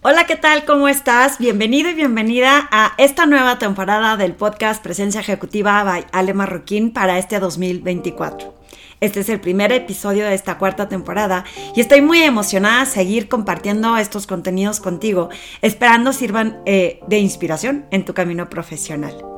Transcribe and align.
Hola, 0.00 0.26
¿qué 0.26 0.36
tal? 0.36 0.64
¿Cómo 0.64 0.86
estás? 0.86 1.38
Bienvenido 1.38 1.90
y 1.90 1.94
bienvenida 1.94 2.68
a 2.70 2.94
esta 2.98 3.26
nueva 3.26 3.58
temporada 3.58 4.16
del 4.16 4.32
podcast 4.32 4.80
Presencia 4.80 5.20
Ejecutiva 5.20 5.82
by 5.82 6.06
Ale 6.12 6.34
Marroquín 6.34 6.92
para 6.92 7.18
este 7.18 7.40
2024. 7.40 8.54
Este 9.00 9.18
es 9.18 9.28
el 9.28 9.40
primer 9.40 9.72
episodio 9.72 10.24
de 10.24 10.34
esta 10.34 10.56
cuarta 10.56 10.88
temporada 10.88 11.44
y 11.74 11.80
estoy 11.80 12.00
muy 12.00 12.22
emocionada 12.22 12.84
de 12.84 12.90
seguir 12.92 13.28
compartiendo 13.28 13.96
estos 13.96 14.28
contenidos 14.28 14.78
contigo, 14.78 15.30
esperando 15.62 16.12
sirvan 16.12 16.62
eh, 16.64 17.00
de 17.08 17.18
inspiración 17.18 17.86
en 17.90 18.04
tu 18.04 18.14
camino 18.14 18.48
profesional. 18.48 19.37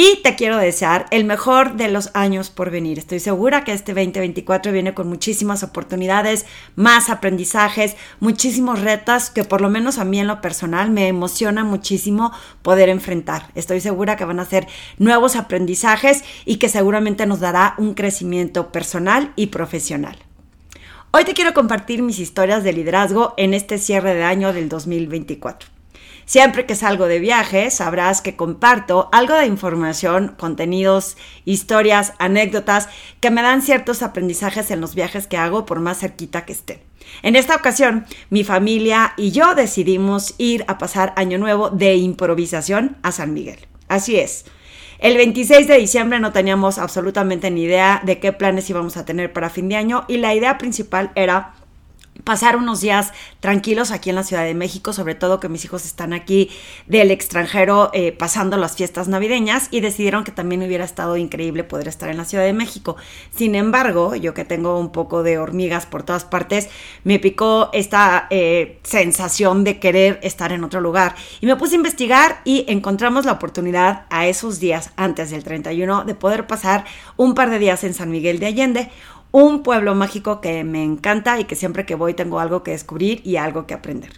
Y 0.00 0.20
te 0.22 0.36
quiero 0.36 0.58
desear 0.58 1.06
el 1.10 1.24
mejor 1.24 1.74
de 1.74 1.88
los 1.88 2.10
años 2.14 2.50
por 2.50 2.70
venir. 2.70 3.00
Estoy 3.00 3.18
segura 3.18 3.64
que 3.64 3.72
este 3.72 3.94
2024 3.94 4.70
viene 4.70 4.94
con 4.94 5.08
muchísimas 5.08 5.64
oportunidades, 5.64 6.46
más 6.76 7.10
aprendizajes, 7.10 7.96
muchísimos 8.20 8.80
retos 8.80 9.30
que 9.30 9.42
por 9.42 9.60
lo 9.60 9.70
menos 9.70 9.98
a 9.98 10.04
mí 10.04 10.20
en 10.20 10.28
lo 10.28 10.40
personal 10.40 10.92
me 10.92 11.08
emociona 11.08 11.64
muchísimo 11.64 12.30
poder 12.62 12.90
enfrentar. 12.90 13.48
Estoy 13.56 13.80
segura 13.80 14.14
que 14.14 14.24
van 14.24 14.38
a 14.38 14.44
ser 14.44 14.68
nuevos 14.98 15.34
aprendizajes 15.34 16.22
y 16.44 16.58
que 16.58 16.68
seguramente 16.68 17.26
nos 17.26 17.40
dará 17.40 17.74
un 17.76 17.94
crecimiento 17.94 18.70
personal 18.70 19.32
y 19.34 19.48
profesional. 19.48 20.16
Hoy 21.10 21.24
te 21.24 21.34
quiero 21.34 21.54
compartir 21.54 22.02
mis 22.02 22.20
historias 22.20 22.62
de 22.62 22.72
liderazgo 22.72 23.34
en 23.36 23.52
este 23.52 23.78
cierre 23.78 24.14
de 24.14 24.22
año 24.22 24.52
del 24.52 24.68
2024. 24.68 25.77
Siempre 26.28 26.66
que 26.66 26.74
salgo 26.74 27.06
de 27.06 27.20
viaje, 27.20 27.70
sabrás 27.70 28.20
que 28.20 28.36
comparto 28.36 29.08
algo 29.12 29.34
de 29.34 29.46
información, 29.46 30.34
contenidos, 30.38 31.16
historias, 31.46 32.12
anécdotas 32.18 32.90
que 33.20 33.30
me 33.30 33.40
dan 33.40 33.62
ciertos 33.62 34.02
aprendizajes 34.02 34.70
en 34.70 34.82
los 34.82 34.94
viajes 34.94 35.26
que 35.26 35.38
hago 35.38 35.64
por 35.64 35.80
más 35.80 36.00
cerquita 36.00 36.44
que 36.44 36.52
estén. 36.52 36.80
En 37.22 37.34
esta 37.34 37.56
ocasión, 37.56 38.04
mi 38.28 38.44
familia 38.44 39.14
y 39.16 39.30
yo 39.30 39.54
decidimos 39.54 40.34
ir 40.36 40.66
a 40.68 40.76
pasar 40.76 41.14
Año 41.16 41.38
Nuevo 41.38 41.70
de 41.70 41.96
improvisación 41.96 42.98
a 43.02 43.10
San 43.10 43.32
Miguel. 43.32 43.66
Así 43.88 44.18
es. 44.18 44.44
El 44.98 45.16
26 45.16 45.66
de 45.66 45.78
diciembre 45.78 46.20
no 46.20 46.32
teníamos 46.32 46.76
absolutamente 46.76 47.50
ni 47.50 47.62
idea 47.62 48.02
de 48.04 48.20
qué 48.20 48.34
planes 48.34 48.68
íbamos 48.68 48.98
a 48.98 49.06
tener 49.06 49.32
para 49.32 49.48
fin 49.48 49.70
de 49.70 49.76
año 49.76 50.04
y 50.08 50.18
la 50.18 50.34
idea 50.34 50.58
principal 50.58 51.10
era 51.14 51.54
pasar 52.24 52.56
unos 52.56 52.80
días 52.80 53.12
tranquilos 53.40 53.90
aquí 53.90 54.10
en 54.10 54.16
la 54.16 54.22
Ciudad 54.22 54.44
de 54.44 54.54
México, 54.54 54.92
sobre 54.92 55.14
todo 55.14 55.40
que 55.40 55.48
mis 55.48 55.64
hijos 55.64 55.84
están 55.84 56.12
aquí 56.12 56.50
del 56.86 57.10
extranjero 57.10 57.90
eh, 57.92 58.12
pasando 58.12 58.56
las 58.56 58.76
fiestas 58.76 59.08
navideñas 59.08 59.68
y 59.70 59.80
decidieron 59.80 60.24
que 60.24 60.32
también 60.32 60.62
hubiera 60.62 60.84
estado 60.84 61.16
increíble 61.16 61.64
poder 61.64 61.88
estar 61.88 62.08
en 62.08 62.16
la 62.16 62.24
Ciudad 62.24 62.44
de 62.44 62.52
México. 62.52 62.96
Sin 63.34 63.54
embargo, 63.54 64.14
yo 64.14 64.34
que 64.34 64.44
tengo 64.44 64.78
un 64.78 64.92
poco 64.92 65.22
de 65.22 65.38
hormigas 65.38 65.86
por 65.86 66.02
todas 66.02 66.24
partes, 66.24 66.68
me 67.04 67.18
picó 67.18 67.70
esta 67.72 68.26
eh, 68.30 68.80
sensación 68.82 69.64
de 69.64 69.78
querer 69.78 70.18
estar 70.22 70.52
en 70.52 70.64
otro 70.64 70.80
lugar 70.80 71.14
y 71.40 71.46
me 71.46 71.56
puse 71.56 71.74
a 71.74 71.76
investigar 71.76 72.40
y 72.44 72.64
encontramos 72.68 73.24
la 73.24 73.32
oportunidad 73.32 74.06
a 74.10 74.26
esos 74.26 74.60
días 74.60 74.90
antes 74.96 75.30
del 75.30 75.44
31 75.44 76.04
de 76.04 76.14
poder 76.14 76.46
pasar 76.46 76.84
un 77.16 77.34
par 77.34 77.50
de 77.50 77.58
días 77.58 77.84
en 77.84 77.94
San 77.94 78.10
Miguel 78.10 78.38
de 78.38 78.46
Allende 78.46 78.90
un 79.30 79.62
pueblo 79.62 79.94
mágico 79.94 80.40
que 80.40 80.64
me 80.64 80.82
encanta 80.82 81.38
y 81.38 81.44
que 81.44 81.56
siempre 81.56 81.86
que 81.86 81.94
voy 81.94 82.14
tengo 82.14 82.40
algo 82.40 82.62
que 82.62 82.72
descubrir 82.72 83.20
y 83.24 83.36
algo 83.36 83.66
que 83.66 83.74
aprender. 83.74 84.12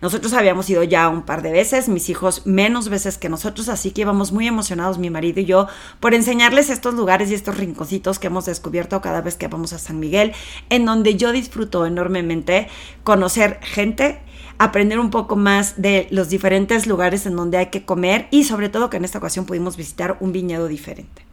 Nosotros 0.00 0.32
habíamos 0.32 0.68
ido 0.70 0.82
ya 0.82 1.10
un 1.10 1.22
par 1.22 1.42
de 1.42 1.52
veces, 1.52 1.88
mis 1.90 2.08
hijos 2.08 2.46
menos 2.46 2.88
veces 2.88 3.18
que 3.18 3.28
nosotros, 3.28 3.68
así 3.68 3.90
que 3.90 4.00
íbamos 4.00 4.32
muy 4.32 4.46
emocionados, 4.46 4.98
mi 4.98 5.10
marido 5.10 5.40
y 5.40 5.44
yo, 5.44 5.68
por 6.00 6.14
enseñarles 6.14 6.70
estos 6.70 6.94
lugares 6.94 7.30
y 7.30 7.34
estos 7.34 7.58
rinconcitos 7.58 8.18
que 8.18 8.28
hemos 8.28 8.46
descubierto 8.46 9.02
cada 9.02 9.20
vez 9.20 9.36
que 9.36 9.48
vamos 9.48 9.74
a 9.74 9.78
San 9.78 10.00
Miguel, 10.00 10.32
en 10.70 10.86
donde 10.86 11.16
yo 11.16 11.32
disfruto 11.32 11.84
enormemente 11.84 12.68
conocer 13.04 13.60
gente, 13.62 14.22
aprender 14.56 14.98
un 14.98 15.10
poco 15.10 15.36
más 15.36 15.80
de 15.82 16.08
los 16.10 16.30
diferentes 16.30 16.86
lugares 16.86 17.26
en 17.26 17.36
donde 17.36 17.58
hay 17.58 17.66
que 17.66 17.84
comer 17.84 18.26
y 18.30 18.44
sobre 18.44 18.70
todo 18.70 18.88
que 18.88 18.96
en 18.96 19.04
esta 19.04 19.18
ocasión 19.18 19.44
pudimos 19.44 19.76
visitar 19.76 20.16
un 20.20 20.32
viñedo 20.32 20.66
diferente. 20.66 21.29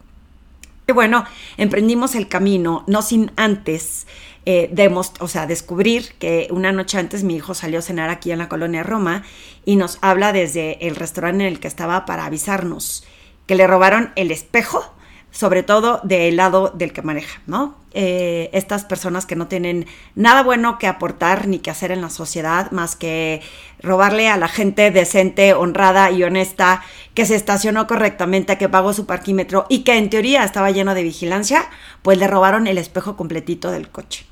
Y 0.90 0.92
bueno, 0.92 1.26
emprendimos 1.58 2.14
el 2.14 2.28
camino, 2.28 2.82
no 2.86 3.02
sin 3.02 3.30
antes 3.36 4.06
eh, 4.46 4.90
o 5.20 5.28
sea, 5.28 5.46
descubrir 5.46 6.14
que 6.18 6.48
una 6.50 6.72
noche 6.72 6.96
antes 6.96 7.24
mi 7.24 7.36
hijo 7.36 7.52
salió 7.52 7.80
a 7.80 7.82
cenar 7.82 8.08
aquí 8.08 8.32
en 8.32 8.38
la 8.38 8.48
colonia 8.48 8.82
Roma 8.82 9.22
y 9.66 9.76
nos 9.76 9.98
habla 10.00 10.32
desde 10.32 10.88
el 10.88 10.96
restaurante 10.96 11.44
en 11.44 11.52
el 11.52 11.60
que 11.60 11.68
estaba 11.68 12.06
para 12.06 12.24
avisarnos 12.24 13.04
que 13.44 13.54
le 13.54 13.66
robaron 13.66 14.12
el 14.16 14.30
espejo 14.30 14.94
sobre 15.30 15.62
todo 15.62 16.00
del 16.04 16.36
lado 16.36 16.72
del 16.74 16.92
que 16.92 17.02
maneja, 17.02 17.40
¿no? 17.46 17.76
Eh, 17.92 18.50
estas 18.52 18.84
personas 18.84 19.26
que 19.26 19.34
no 19.34 19.48
tienen 19.48 19.86
nada 20.14 20.42
bueno 20.42 20.78
que 20.78 20.86
aportar 20.86 21.48
ni 21.48 21.58
que 21.58 21.70
hacer 21.70 21.90
en 21.90 22.00
la 22.00 22.10
sociedad 22.10 22.70
más 22.70 22.96
que 22.96 23.42
robarle 23.82 24.28
a 24.28 24.36
la 24.36 24.48
gente 24.48 24.90
decente, 24.90 25.54
honrada 25.54 26.10
y 26.10 26.22
honesta 26.22 26.82
que 27.14 27.26
se 27.26 27.34
estacionó 27.34 27.86
correctamente, 27.86 28.58
que 28.58 28.68
pagó 28.68 28.92
su 28.92 29.06
parquímetro 29.06 29.66
y 29.68 29.84
que 29.84 29.96
en 29.96 30.10
teoría 30.10 30.44
estaba 30.44 30.70
lleno 30.70 30.94
de 30.94 31.02
vigilancia, 31.02 31.68
pues 32.02 32.18
le 32.18 32.26
robaron 32.26 32.66
el 32.66 32.78
espejo 32.78 33.16
completito 33.16 33.70
del 33.70 33.88
coche. 33.88 34.27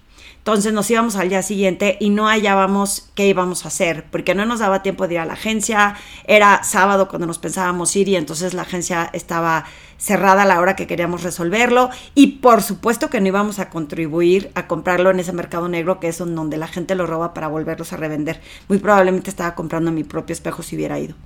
Entonces 0.46 0.72
nos 0.72 0.88
íbamos 0.88 1.16
al 1.16 1.28
día 1.28 1.42
siguiente 1.42 1.96
y 1.98 2.10
no 2.10 2.28
hallábamos 2.28 3.10
qué 3.16 3.26
íbamos 3.26 3.64
a 3.64 3.68
hacer, 3.68 4.04
porque 4.12 4.36
no 4.36 4.46
nos 4.46 4.60
daba 4.60 4.80
tiempo 4.80 5.08
de 5.08 5.14
ir 5.14 5.20
a 5.20 5.24
la 5.24 5.32
agencia, 5.32 5.96
era 6.24 6.62
sábado 6.62 7.08
cuando 7.08 7.26
nos 7.26 7.40
pensábamos 7.40 7.96
ir 7.96 8.08
y 8.08 8.14
entonces 8.14 8.54
la 8.54 8.62
agencia 8.62 9.10
estaba 9.12 9.64
cerrada 9.98 10.42
a 10.42 10.46
la 10.46 10.60
hora 10.60 10.76
que 10.76 10.86
queríamos 10.86 11.24
resolverlo 11.24 11.90
y 12.14 12.38
por 12.38 12.62
supuesto 12.62 13.10
que 13.10 13.20
no 13.20 13.26
íbamos 13.26 13.58
a 13.58 13.70
contribuir 13.70 14.52
a 14.54 14.68
comprarlo 14.68 15.10
en 15.10 15.18
ese 15.18 15.32
mercado 15.32 15.68
negro 15.68 15.98
que 15.98 16.06
es 16.06 16.18
donde 16.18 16.56
la 16.58 16.68
gente 16.68 16.94
lo 16.94 17.08
roba 17.08 17.34
para 17.34 17.48
volverlos 17.48 17.92
a 17.92 17.96
revender. 17.96 18.40
Muy 18.68 18.78
probablemente 18.78 19.30
estaba 19.30 19.56
comprando 19.56 19.90
mi 19.90 20.04
propio 20.04 20.32
espejo 20.32 20.62
si 20.62 20.76
hubiera 20.76 20.96
ido. 21.00 21.16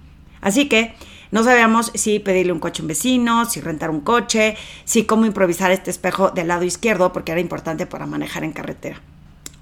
Así 0.40 0.66
que 0.66 0.94
no 1.30 1.44
sabíamos 1.44 1.92
si 1.94 2.18
pedirle 2.18 2.52
un 2.52 2.60
coche 2.60 2.82
a 2.82 2.84
un 2.84 2.88
vecino, 2.88 3.44
si 3.44 3.60
rentar 3.60 3.90
un 3.90 4.00
coche, 4.00 4.56
si 4.84 5.04
cómo 5.04 5.26
improvisar 5.26 5.70
este 5.70 5.90
espejo 5.90 6.30
del 6.30 6.48
lado 6.48 6.64
izquierdo 6.64 7.12
porque 7.12 7.32
era 7.32 7.40
importante 7.40 7.86
para 7.86 8.06
manejar 8.06 8.44
en 8.44 8.52
carretera. 8.52 9.00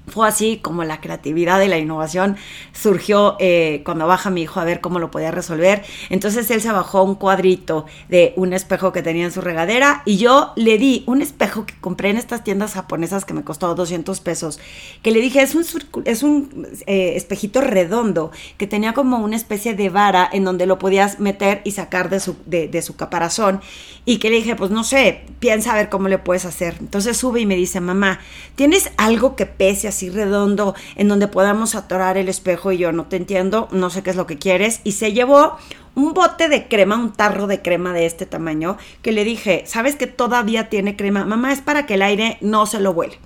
Fue 0.08 0.28
así 0.28 0.58
como 0.58 0.84
la 0.84 1.00
creatividad 1.00 1.60
y 1.62 1.68
la 1.68 1.78
innovación 1.78 2.36
surgió 2.72 3.36
eh, 3.38 3.82
cuando 3.84 4.06
baja 4.06 4.30
mi 4.30 4.42
hijo 4.42 4.60
a 4.60 4.64
ver 4.64 4.80
cómo 4.80 4.98
lo 4.98 5.10
podía 5.10 5.30
resolver. 5.30 5.84
Entonces 6.10 6.50
él 6.50 6.60
se 6.60 6.72
bajó 6.72 7.02
un 7.02 7.14
cuadrito 7.14 7.86
de 8.08 8.32
un 8.36 8.52
espejo 8.52 8.92
que 8.92 9.02
tenía 9.02 9.24
en 9.24 9.32
su 9.32 9.40
regadera 9.40 10.02
y 10.04 10.18
yo 10.18 10.52
le 10.56 10.78
di 10.78 11.04
un 11.06 11.22
espejo 11.22 11.66
que 11.66 11.74
compré 11.80 12.10
en 12.10 12.16
estas 12.16 12.44
tiendas 12.44 12.74
japonesas 12.74 13.24
que 13.24 13.34
me 13.34 13.44
costó 13.44 13.74
200 13.74 14.20
pesos, 14.20 14.58
que 15.02 15.10
le 15.10 15.20
dije 15.20 15.42
es 15.42 15.54
un, 15.54 15.64
es 16.04 16.22
un 16.22 16.66
eh, 16.86 17.12
espejito 17.16 17.60
redondo 17.60 18.30
que 18.56 18.66
tenía 18.66 18.94
como 18.94 19.18
una 19.18 19.36
especie 19.36 19.74
de 19.74 19.88
vara 19.88 20.28
en 20.32 20.44
donde 20.44 20.66
lo 20.66 20.78
podías 20.78 21.20
meter 21.20 21.60
y 21.64 21.72
sacar 21.72 22.10
de 22.10 22.20
su, 22.20 22.36
de, 22.46 22.82
su 22.82 22.96
caparazón 22.96 23.60
y 24.04 24.18
que 24.18 24.30
le 24.30 24.36
dije 24.36 24.56
pues 24.56 24.70
no 24.70 24.84
sé, 24.84 25.24
piensa 25.40 25.72
a 25.72 25.76
ver 25.76 25.88
cómo 25.88 26.08
le 26.08 26.18
puedes 26.18 26.44
hacer. 26.44 26.76
Entonces 26.80 27.16
sube 27.16 27.40
y 27.40 27.46
me 27.46 27.56
dice 27.56 27.80
mamá, 27.80 28.20
¿tienes 28.54 28.90
algo 28.96 29.36
que 29.36 29.46
pese 29.46 29.88
así? 29.88 29.97
Así 29.98 30.10
redondo 30.10 30.76
en 30.94 31.08
donde 31.08 31.26
podamos 31.26 31.74
atorar 31.74 32.16
el 32.18 32.28
espejo 32.28 32.70
y 32.70 32.78
yo 32.78 32.92
no 32.92 33.06
te 33.06 33.16
entiendo, 33.16 33.66
no 33.72 33.90
sé 33.90 34.04
qué 34.04 34.10
es 34.10 34.16
lo 34.16 34.28
que 34.28 34.38
quieres. 34.38 34.80
Y 34.84 34.92
se 34.92 35.12
llevó 35.12 35.56
un 35.96 36.14
bote 36.14 36.48
de 36.48 36.68
crema, 36.68 36.94
un 36.94 37.12
tarro 37.12 37.48
de 37.48 37.62
crema 37.62 37.92
de 37.92 38.06
este 38.06 38.24
tamaño, 38.24 38.78
que 39.02 39.10
le 39.10 39.24
dije, 39.24 39.64
¿sabes 39.66 39.96
que 39.96 40.06
todavía 40.06 40.68
tiene 40.68 40.94
crema? 40.94 41.24
Mamá, 41.24 41.52
es 41.52 41.62
para 41.62 41.84
que 41.84 41.94
el 41.94 42.02
aire 42.02 42.38
no 42.40 42.66
se 42.66 42.78
lo 42.78 42.92
huele. 42.92 43.18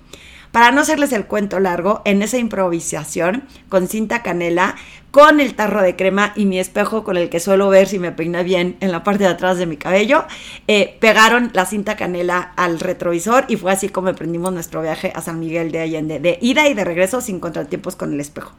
Para 0.53 0.69
no 0.69 0.81
hacerles 0.81 1.11
el 1.13 1.25
cuento 1.25 1.59
largo, 1.59 2.03
en 2.05 2.21
esa 2.21 2.37
improvisación 2.37 3.41
con 3.69 3.87
cinta 3.87 4.21
canela, 4.21 4.75
con 5.09 5.39
el 5.39 5.55
tarro 5.55 5.81
de 5.81 5.95
crema 5.95 6.31
y 6.35 6.45
mi 6.45 6.59
espejo 6.59 7.03
con 7.03 7.17
el 7.17 7.29
que 7.29 7.39
suelo 7.39 7.69
ver 7.69 7.87
si 7.87 7.97
me 7.97 8.11
peina 8.11 8.43
bien 8.43 8.77
en 8.79 8.91
la 8.91 9.03
parte 9.03 9.23
de 9.23 9.31
atrás 9.31 9.57
de 9.57 9.65
mi 9.65 9.77
cabello, 9.77 10.25
eh, 10.67 10.95
pegaron 10.99 11.49
la 11.53 11.65
cinta 11.65 11.95
canela 11.95 12.53
al 12.55 12.79
retrovisor 12.79 13.45
y 13.47 13.57
fue 13.57 13.71
así 13.71 13.89
como 13.89 14.09
emprendimos 14.09 14.53
nuestro 14.53 14.83
viaje 14.83 15.11
a 15.15 15.21
San 15.21 15.39
Miguel 15.39 15.71
de 15.71 15.79
Allende, 15.79 16.19
de 16.19 16.37
ida 16.39 16.69
y 16.69 16.75
de 16.75 16.83
regreso 16.83 17.19
sin 17.19 17.39
contratiempos 17.39 17.95
con 17.95 18.13
el 18.13 18.19
espejo. 18.19 18.53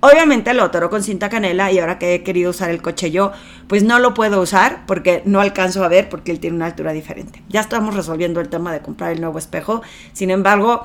Obviamente 0.00 0.54
lo 0.54 0.62
atoró 0.62 0.88
con 0.88 1.02
cinta 1.02 1.28
canela 1.28 1.72
y 1.72 1.78
ahora 1.78 1.98
que 1.98 2.14
he 2.14 2.22
querido 2.22 2.50
usar 2.50 2.70
el 2.70 2.80
coche 2.80 3.10
yo, 3.10 3.32
pues 3.66 3.82
no 3.82 3.98
lo 3.98 4.14
puedo 4.14 4.40
usar 4.40 4.84
porque 4.86 5.22
no 5.24 5.40
alcanzo 5.40 5.84
a 5.84 5.88
ver 5.88 6.08
porque 6.08 6.32
él 6.32 6.40
tiene 6.40 6.56
una 6.56 6.66
altura 6.66 6.92
diferente. 6.92 7.42
Ya 7.48 7.60
estamos 7.60 7.94
resolviendo 7.94 8.40
el 8.40 8.48
tema 8.48 8.72
de 8.72 8.80
comprar 8.80 9.12
el 9.12 9.20
nuevo 9.20 9.38
espejo. 9.38 9.82
Sin 10.12 10.30
embargo, 10.30 10.82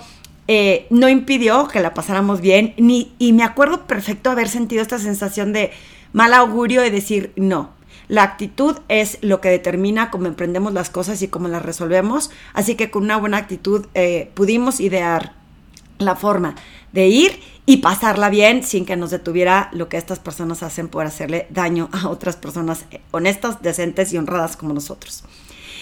eh, 0.53 0.85
no 0.89 1.07
impidió 1.07 1.69
que 1.69 1.79
la 1.79 1.93
pasáramos 1.93 2.41
bien, 2.41 2.73
ni, 2.75 3.15
y 3.19 3.31
me 3.31 3.43
acuerdo 3.43 3.87
perfecto 3.87 4.29
haber 4.29 4.49
sentido 4.49 4.81
esta 4.81 4.99
sensación 4.99 5.53
de 5.53 5.71
mal 6.11 6.33
augurio 6.33 6.85
y 6.85 6.89
decir, 6.89 7.31
no, 7.37 7.69
la 8.09 8.23
actitud 8.23 8.75
es 8.89 9.17
lo 9.21 9.39
que 9.39 9.47
determina 9.47 10.11
cómo 10.11 10.25
emprendemos 10.25 10.73
las 10.73 10.89
cosas 10.89 11.21
y 11.21 11.29
cómo 11.29 11.47
las 11.47 11.63
resolvemos, 11.63 12.31
así 12.53 12.75
que 12.75 12.91
con 12.91 13.03
una 13.03 13.15
buena 13.15 13.37
actitud 13.37 13.85
eh, 13.93 14.29
pudimos 14.33 14.81
idear 14.81 15.35
la 15.99 16.17
forma 16.17 16.55
de 16.91 17.07
ir 17.07 17.39
y 17.65 17.77
pasarla 17.77 18.29
bien 18.29 18.65
sin 18.65 18.85
que 18.85 18.97
nos 18.97 19.09
detuviera 19.09 19.69
lo 19.71 19.87
que 19.87 19.95
estas 19.95 20.19
personas 20.19 20.63
hacen 20.63 20.89
por 20.89 21.05
hacerle 21.05 21.47
daño 21.49 21.87
a 21.93 22.09
otras 22.09 22.35
personas 22.35 22.83
honestas, 23.11 23.61
decentes 23.61 24.11
y 24.11 24.17
honradas 24.17 24.57
como 24.57 24.73
nosotros. 24.73 25.23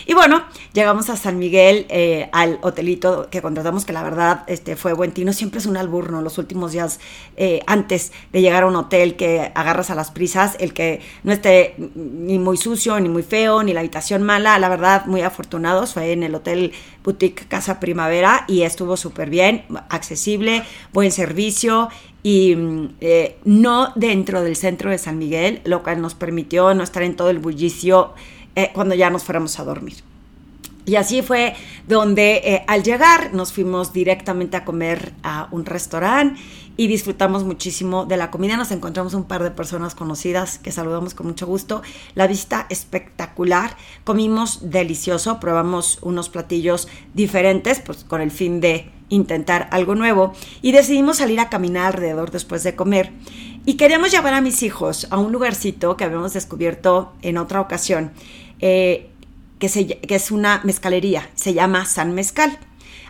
Y 0.10 0.16
bueno, 0.16 0.42
llegamos 0.74 1.12
a 1.12 1.18
San 1.18 1.38
Miguel, 1.38 1.86
eh, 1.90 2.30
al 2.32 2.58
hotelito 2.64 3.28
que 3.30 3.44
contratamos, 3.44 3.86
que 3.86 3.94
la 3.94 4.02
verdad 4.02 4.44
este, 4.48 4.76
fue 4.76 4.94
buen 4.94 5.12
tino. 5.12 5.34
Siempre 5.34 5.60
es 5.60 5.68
un 5.68 5.78
alburno 5.78 6.24
los 6.24 6.40
últimos 6.40 6.72
días 6.72 7.00
eh, 7.38 7.62
antes 7.68 8.12
de 8.34 8.42
llegar 8.42 8.64
a 8.64 8.66
un 8.66 8.76
hotel 8.76 9.16
que 9.16 9.52
agarras 9.54 9.92
a 9.92 9.96
las 9.96 10.10
prisas, 10.10 10.58
el 10.60 10.74
que 10.74 11.02
no 11.22 11.32
esté 11.32 11.76
ni 11.94 12.40
muy 12.40 12.58
sucio, 12.58 13.00
ni 13.00 13.08
muy 13.08 13.22
feo, 13.22 13.62
ni 13.62 13.72
la 13.72 13.82
habitación 13.82 14.24
mala. 14.24 14.58
La 14.58 14.68
verdad, 14.68 15.06
muy 15.06 15.22
afortunados. 15.22 15.94
Fue 15.94 16.12
en 16.12 16.24
el 16.24 16.34
Hotel 16.34 16.72
Boutique 17.04 17.48
Casa 17.48 17.80
Primavera 17.80 18.46
y 18.48 18.64
estuvo 18.64 18.98
súper 18.98 19.30
bien, 19.30 19.66
accesible, 19.90 20.64
buen 20.92 21.12
servicio 21.12 21.90
y 22.24 22.58
eh, 23.00 23.38
no 23.46 23.94
dentro 23.96 24.42
del 24.42 24.56
centro 24.56 24.90
de 24.90 24.98
San 24.98 25.20
Miguel, 25.20 25.62
lo 25.66 25.84
cual 25.84 26.02
nos 26.02 26.16
permitió 26.16 26.74
no 26.74 26.84
estar 26.84 27.04
en 27.04 27.16
todo 27.16 27.30
el 27.30 27.38
bullicio 27.38 28.16
eh, 28.56 28.72
cuando 28.74 28.96
ya 28.96 29.10
nos 29.10 29.24
fuéramos 29.24 29.60
a 29.60 29.64
dormir. 29.64 30.04
Y 30.86 30.96
así 30.96 31.22
fue 31.22 31.56
donde 31.88 32.42
eh, 32.44 32.64
al 32.68 32.82
llegar 32.84 33.32
nos 33.34 33.54
fuimos 33.54 33.94
directamente 33.94 34.58
a 34.58 34.66
comer 34.66 35.14
a 35.22 35.48
un 35.52 35.66
restaurante 35.66 36.42
y 36.78 36.88
disfrutamos 36.88 37.44
muchísimo 37.44 38.06
de 38.06 38.18
la 38.18 38.32
comida. 38.32 38.58
Nos 38.58 38.72
encontramos 38.72 39.14
un 39.14 39.26
par 39.26 39.44
de 39.44 39.52
personas 39.52 39.94
conocidas 39.94 40.58
que 40.58 40.72
saludamos 40.72 41.14
con 41.14 41.28
mucho 41.28 41.46
gusto. 41.46 41.84
La 42.16 42.26
vista 42.26 42.66
espectacular. 42.70 43.76
Comimos 44.04 44.72
delicioso, 44.72 45.40
probamos 45.40 46.00
unos 46.02 46.30
platillos 46.30 46.88
diferentes, 47.14 47.82
pues 47.82 48.04
con 48.04 48.22
el 48.22 48.32
fin 48.32 48.60
de 48.60 48.90
intentar 49.10 49.68
algo 49.72 49.94
nuevo. 49.94 50.34
Y 50.62 50.72
decidimos 50.72 51.18
salir 51.18 51.40
a 51.40 51.50
caminar 51.50 51.88
alrededor 51.88 52.32
después 52.32 52.64
de 52.64 52.76
comer. 52.76 53.12
Y 53.70 53.76
queríamos 53.76 54.10
llevar 54.10 54.34
a 54.34 54.42
mis 54.42 54.64
hijos 54.64 55.06
a 55.12 55.20
un 55.20 55.32
lugarcito 55.32 55.96
que 55.96 56.04
habíamos 56.04 56.34
descubierto 56.34 57.14
en 57.22 57.38
otra 57.38 57.62
ocasión. 57.62 58.12
Eh, 58.62 59.12
que, 59.60 60.00
es 60.08 60.32
una 60.32 60.62
mezcalería, 60.64 61.30
se 61.36 61.54
llama 61.54 61.86
San 61.86 62.16
Mezcal. 62.16 62.58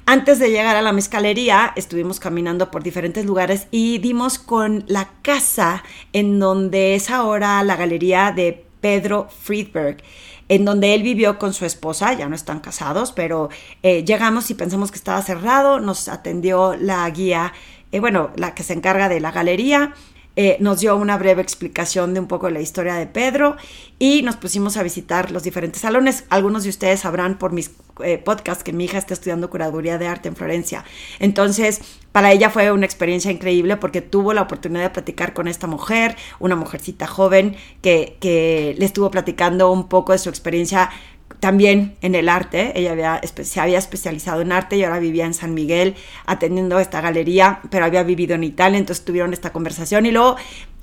Antes 0.05 0.37
de 0.37 0.49
llegar 0.49 0.75
a 0.75 0.81
la 0.81 0.91
mezcalería, 0.91 1.71
estuvimos 1.77 2.19
caminando 2.19 2.71
por 2.71 2.83
diferentes 2.83 3.25
lugares 3.25 3.67
y 3.71 3.99
dimos 3.99 4.37
con 4.37 4.83
la 4.87 5.07
casa 5.21 5.81
en 6.11 6.39
donde 6.39 6.93
es 6.95 7.09
ahora 7.09 7.63
la 7.63 7.77
galería 7.77 8.33
de 8.33 8.65
Pedro 8.81 9.29
Friedberg, 9.29 10.03
en 10.49 10.65
donde 10.65 10.93
él 10.93 11.03
vivió 11.03 11.39
con 11.39 11.53
su 11.53 11.63
esposa, 11.63 12.11
ya 12.11 12.27
no 12.27 12.35
están 12.35 12.59
casados, 12.59 13.13
pero 13.13 13.47
eh, 13.81 14.03
llegamos 14.03 14.51
y 14.51 14.55
pensamos 14.55 14.91
que 14.91 14.97
estaba 14.97 15.21
cerrado, 15.21 15.79
nos 15.79 16.09
atendió 16.09 16.75
la 16.75 17.09
guía, 17.11 17.53
eh, 17.93 18.01
bueno, 18.01 18.31
la 18.35 18.53
que 18.55 18.63
se 18.63 18.73
encarga 18.73 19.07
de 19.07 19.21
la 19.21 19.31
galería, 19.31 19.93
eh, 20.35 20.57
nos 20.59 20.79
dio 20.79 20.95
una 20.95 21.17
breve 21.17 21.41
explicación 21.41 22.13
de 22.13 22.19
un 22.19 22.27
poco 22.27 22.49
la 22.49 22.61
historia 22.61 22.95
de 22.95 23.07
Pedro 23.07 23.57
y 23.97 24.21
nos 24.21 24.37
pusimos 24.37 24.77
a 24.77 24.83
visitar 24.83 25.31
los 25.31 25.43
diferentes 25.43 25.81
salones. 25.81 26.25
Algunos 26.29 26.63
de 26.63 26.69
ustedes 26.69 27.01
sabrán 27.01 27.37
por 27.37 27.51
mis 27.51 27.71
eh, 28.03 28.17
podcasts 28.17 28.63
que 28.63 28.71
mi 28.71 28.85
hija 28.85 28.97
está 28.97 29.13
estudiando 29.13 29.49
curaduría 29.49 29.97
de 29.97 30.07
arte 30.07 30.29
en 30.29 30.35
Florencia. 30.35 30.85
Entonces, 31.19 31.81
para 32.11 32.31
ella 32.31 32.49
fue 32.49 32.71
una 32.71 32.85
experiencia 32.85 33.31
increíble 33.31 33.75
porque 33.77 34.01
tuvo 34.01 34.33
la 34.33 34.43
oportunidad 34.43 34.83
de 34.83 34.89
platicar 34.91 35.33
con 35.33 35.47
esta 35.47 35.67
mujer, 35.67 36.15
una 36.39 36.55
mujercita 36.55 37.07
joven 37.07 37.57
que, 37.81 38.17
que 38.21 38.75
le 38.77 38.85
estuvo 38.85 39.11
platicando 39.11 39.71
un 39.71 39.89
poco 39.89 40.13
de 40.13 40.19
su 40.19 40.29
experiencia 40.29 40.89
también 41.39 41.95
en 42.01 42.15
el 42.15 42.29
arte. 42.29 42.73
Ella 42.75 42.91
había, 42.91 43.21
se 43.23 43.59
había 43.59 43.77
especializado 43.77 44.41
en 44.41 44.51
arte 44.51 44.77
y 44.77 44.83
ahora 44.83 44.99
vivía 44.99 45.25
en 45.25 45.33
San 45.33 45.53
Miguel 45.53 45.95
atendiendo 46.25 46.79
esta 46.79 47.01
galería, 47.01 47.61
pero 47.69 47.85
había 47.85 48.03
vivido 48.03 48.35
en 48.35 48.43
Italia, 48.43 48.77
entonces 48.77 49.05
tuvieron 49.05 49.33
esta 49.33 49.51
conversación 49.51 50.05
y 50.05 50.11
luego 50.11 50.35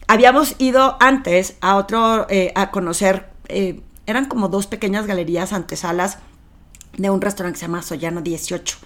habíamos 0.09 0.55
ido 0.59 0.97
antes 1.01 1.57
a 1.61 1.77
otro, 1.77 2.27
eh, 2.31 2.53
a 2.55 2.71
conocer, 2.71 3.31
eh, 3.49 3.81
eran 4.07 4.27
como 4.27 4.49
dos 4.49 4.67
pequeñas 4.67 5.07
galerías 5.07 5.53
antesalas 5.53 6.19
de 6.97 7.11
un 7.11 7.21
restaurante 7.21 7.57
que 7.57 7.61
se 7.61 7.67
llama 7.67 7.83
Soyano 7.83 8.23
18. 8.23 8.79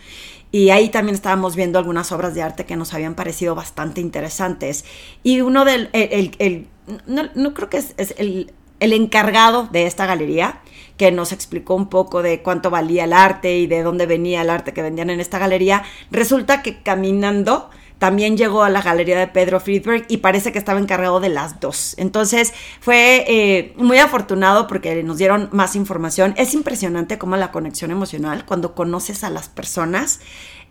Y 0.53 0.71
ahí 0.71 0.89
también 0.89 1.15
estábamos 1.15 1.55
viendo 1.55 1.79
algunas 1.79 2.11
obras 2.11 2.35
de 2.35 2.43
arte 2.43 2.67
que 2.67 2.75
nos 2.75 2.93
habían 2.93 3.15
parecido 3.15 3.55
bastante 3.55 4.01
interesantes. 4.01 4.85
Y 5.23 5.43
uno 5.43 5.65
del, 5.65 5.91
el, 5.93 6.67
no, 7.07 7.55
creo 7.55 7.71
que 7.71 7.77
es, 7.77 7.95
es 7.99 8.15
el, 8.19 8.53
el 8.81 8.93
encargado 8.93 9.69
de 9.71 9.87
esta 9.87 10.07
galería, 10.07 10.61
que 11.01 11.11
nos 11.11 11.33
explicó 11.33 11.77
un 11.77 11.89
poco 11.89 12.23
de 12.23 12.43
cuánto 12.43 12.69
valía 12.69 13.05
el 13.05 13.15
arte 13.15 13.57
y 13.57 13.67
de 13.67 13.83
dónde 13.83 14.05
venía 14.05 14.43
el 14.43 14.51
arte 14.51 14.75
que 14.75 14.83
vendían 14.83 15.09
en 15.09 15.19
esta 15.19 15.39
galería, 15.39 15.83
resulta 16.11 16.61
que 16.61 16.83
caminando 16.83 17.71
también 17.99 18.37
llegó 18.37 18.65
a 18.65 18.69
la 18.69 18.83
galería 18.83 19.19
de 19.19 19.27
Pedro 19.27 19.61
Friedberg 19.61 20.05
y 20.09 20.19
parece 20.19 20.53
que 20.53 20.59
estaba 20.59 20.79
encargado 20.79 21.19
de 21.19 21.31
las 21.31 21.59
dos. 21.59 21.95
Entonces 21.97 22.53
fue 22.81 23.25
eh, 23.27 23.73
muy 23.79 23.97
afortunado 23.97 24.67
porque 24.67 25.03
nos 25.03 25.17
dieron 25.17 25.49
más 25.53 25.75
información. 25.75 26.35
Es 26.37 26.53
impresionante 26.53 27.17
cómo 27.17 27.35
la 27.39 27.51
conexión 27.51 27.91
emocional, 27.91 28.45
cuando 28.45 28.75
conoces 28.75 29.25
a 29.25 29.31
las 29.31 29.49
personas, 29.49 30.21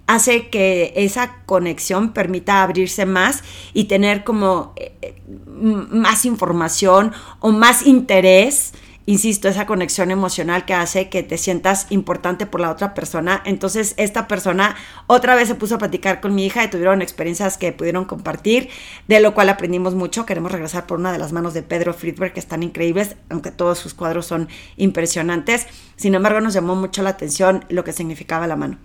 hace 0.05 0.49
que 0.49 0.93
esa 0.95 1.37
conexión 1.47 2.13
permita 2.13 2.61
abrirse 2.61 3.07
más 3.07 3.43
y 3.73 3.85
tener 3.85 4.23
como 4.23 4.73
eh, 4.75 5.15
más 5.47 6.23
información 6.25 7.13
o 7.39 7.49
más 7.49 7.87
interés 7.87 8.73
insisto, 9.09 9.47
esa 9.47 9.65
conexión 9.65 10.11
emocional 10.11 10.65
que 10.65 10.75
hace 10.75 11.09
que 11.09 11.23
te 11.23 11.39
sientas 11.39 11.87
importante 11.89 12.45
por 12.45 12.61
la 12.61 12.69
otra 12.69 12.93
persona. 12.93 13.41
Entonces, 13.43 13.95
esta 13.97 14.27
persona 14.27 14.75
otra 15.07 15.33
vez 15.33 15.47
se 15.47 15.55
puso 15.55 15.73
a 15.73 15.77
platicar 15.79 16.21
con 16.21 16.35
mi 16.35 16.45
hija 16.45 16.63
y 16.63 16.69
tuvieron 16.69 17.01
experiencias 17.01 17.57
que 17.57 17.71
pudieron 17.71 18.05
compartir, 18.05 18.69
de 19.07 19.19
lo 19.19 19.33
cual 19.33 19.49
aprendimos 19.49 19.95
mucho. 19.95 20.27
Queremos 20.27 20.51
regresar 20.51 20.85
por 20.85 20.99
una 20.99 21.11
de 21.11 21.17
las 21.17 21.33
manos 21.33 21.55
de 21.55 21.63
Pedro 21.63 21.95
Friedberg, 21.95 22.33
que 22.33 22.39
están 22.39 22.61
increíbles, 22.61 23.15
aunque 23.29 23.49
todos 23.49 23.79
sus 23.79 23.95
cuadros 23.95 24.27
son 24.27 24.47
impresionantes. 24.77 25.65
Sin 25.95 26.13
embargo, 26.13 26.39
nos 26.39 26.53
llamó 26.53 26.75
mucho 26.75 27.01
la 27.01 27.09
atención 27.09 27.65
lo 27.69 27.83
que 27.83 27.93
significaba 27.93 28.45
la 28.45 28.57
mano. 28.57 28.77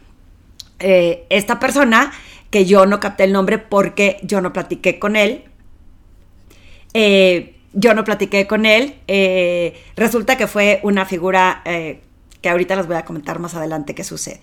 Eh, 0.79 1.27
esta 1.29 1.61
persona, 1.61 2.13
que 2.49 2.65
yo 2.65 2.87
no 2.87 2.99
capté 2.99 3.25
el 3.25 3.33
nombre 3.35 3.59
porque 3.59 4.21
yo 4.23 4.41
no 4.41 4.55
platiqué 4.55 4.99
con 4.99 5.17
él, 5.17 5.45
eh, 6.95 7.54
yo 7.75 7.95
no 7.95 8.05
platiqué 8.05 8.47
con 8.47 8.67
él. 8.67 8.97
Eh, 9.07 9.83
resulta 9.97 10.37
que 10.37 10.47
fue 10.47 10.81
una 10.83 11.05
figura 11.05 11.63
eh, 11.65 12.01
que 12.41 12.49
ahorita 12.49 12.77
les 12.77 12.87
voy 12.87 12.97
a 12.97 13.05
comentar 13.05 13.39
más 13.39 13.55
adelante 13.55 13.95
qué 13.95 14.05
sucede. 14.05 14.41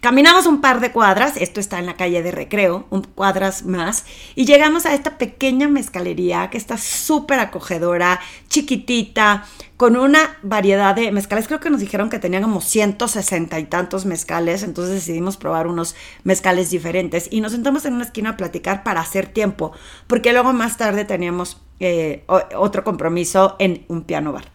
Caminamos 0.00 0.46
un 0.46 0.60
par 0.60 0.80
de 0.80 0.90
cuadras, 0.90 1.36
esto 1.36 1.60
está 1.60 1.78
en 1.78 1.86
la 1.86 1.96
calle 1.96 2.22
de 2.22 2.30
Recreo, 2.30 2.86
un 2.90 3.02
cuadras 3.02 3.64
más, 3.64 4.04
y 4.34 4.46
llegamos 4.46 4.86
a 4.86 4.94
esta 4.94 5.18
pequeña 5.18 5.68
mezcalería 5.68 6.48
que 6.50 6.58
está 6.58 6.78
súper 6.78 7.40
acogedora, 7.40 8.20
chiquitita, 8.48 9.44
con 9.76 9.96
una 9.96 10.38
variedad 10.42 10.94
de 10.94 11.12
mezcales. 11.12 11.46
Creo 11.46 11.60
que 11.60 11.70
nos 11.70 11.80
dijeron 11.80 12.08
que 12.08 12.18
tenían 12.18 12.42
como 12.42 12.60
160 12.60 13.58
y 13.58 13.64
tantos 13.64 14.06
mezcales, 14.06 14.62
entonces 14.62 14.94
decidimos 14.94 15.36
probar 15.36 15.66
unos 15.66 15.94
mezcales 16.24 16.70
diferentes 16.70 17.28
y 17.30 17.40
nos 17.40 17.52
sentamos 17.52 17.84
en 17.84 17.94
una 17.94 18.04
esquina 18.04 18.30
a 18.30 18.36
platicar 18.36 18.82
para 18.82 19.00
hacer 19.00 19.26
tiempo, 19.26 19.72
porque 20.06 20.32
luego 20.32 20.52
más 20.52 20.78
tarde 20.78 21.04
teníamos 21.04 21.60
eh, 21.80 22.24
otro 22.26 22.84
compromiso 22.84 23.56
en 23.58 23.84
un 23.88 24.02
piano 24.02 24.32
bar. 24.32 24.50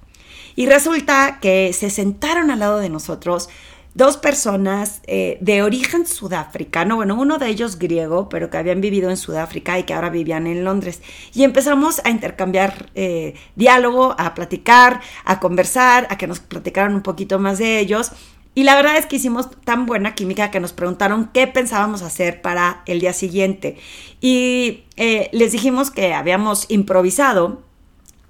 Y 0.55 0.65
resulta 0.65 1.39
que 1.41 1.73
se 1.73 1.89
sentaron 1.89 2.51
al 2.51 2.59
lado 2.59 2.79
de 2.79 2.89
nosotros 2.89 3.49
dos 3.93 4.17
personas 4.17 5.01
eh, 5.05 5.37
de 5.41 5.63
origen 5.63 6.07
sudafricano, 6.07 6.95
bueno, 6.95 7.15
uno 7.15 7.37
de 7.37 7.47
ellos 7.47 7.77
griego, 7.77 8.29
pero 8.29 8.49
que 8.49 8.57
habían 8.57 8.79
vivido 8.79 9.09
en 9.09 9.17
Sudáfrica 9.17 9.77
y 9.79 9.83
que 9.83 9.93
ahora 9.93 10.09
vivían 10.09 10.47
en 10.47 10.63
Londres. 10.63 11.01
Y 11.33 11.43
empezamos 11.43 12.01
a 12.05 12.09
intercambiar 12.09 12.89
eh, 12.95 13.35
diálogo, 13.55 14.15
a 14.17 14.33
platicar, 14.33 15.01
a 15.25 15.39
conversar, 15.39 16.07
a 16.09 16.17
que 16.17 16.27
nos 16.27 16.39
platicaran 16.39 16.95
un 16.95 17.01
poquito 17.01 17.39
más 17.39 17.57
de 17.57 17.79
ellos. 17.79 18.11
Y 18.53 18.63
la 18.63 18.75
verdad 18.75 18.97
es 18.97 19.05
que 19.05 19.15
hicimos 19.15 19.49
tan 19.63 19.85
buena 19.85 20.13
química 20.13 20.51
que 20.51 20.59
nos 20.59 20.73
preguntaron 20.73 21.29
qué 21.33 21.47
pensábamos 21.47 22.01
hacer 22.01 22.41
para 22.41 22.83
el 22.85 22.99
día 22.99 23.13
siguiente. 23.13 23.77
Y 24.19 24.83
eh, 24.97 25.29
les 25.31 25.53
dijimos 25.53 25.89
que 25.89 26.13
habíamos 26.13 26.65
improvisado. 26.69 27.61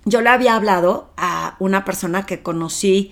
Yo 0.05 0.21
le 0.21 0.29
había 0.29 0.55
hablado 0.55 1.09
a 1.17 1.55
una 1.59 1.85
persona 1.85 2.25
que 2.25 2.41
conocí 2.41 3.11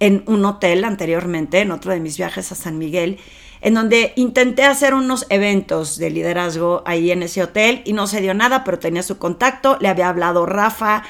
en 0.00 0.22
un 0.26 0.44
hotel 0.44 0.84
anteriormente, 0.84 1.60
en 1.60 1.70
otro 1.70 1.92
de 1.92 2.00
mis 2.00 2.16
viajes 2.16 2.52
a 2.52 2.54
San 2.54 2.78
Miguel, 2.78 3.18
en 3.60 3.74
donde 3.74 4.12
intenté 4.16 4.64
hacer 4.64 4.94
unos 4.94 5.26
eventos 5.28 5.98
de 5.98 6.10
liderazgo 6.10 6.82
ahí 6.86 7.10
en 7.10 7.22
ese 7.22 7.42
hotel 7.42 7.82
y 7.84 7.92
no 7.92 8.06
se 8.06 8.20
dio 8.20 8.32
nada, 8.32 8.64
pero 8.64 8.78
tenía 8.78 9.02
su 9.02 9.18
contacto, 9.18 9.76
le 9.80 9.88
había 9.88 10.08
hablado 10.08 10.46
Rafa, 10.46 11.04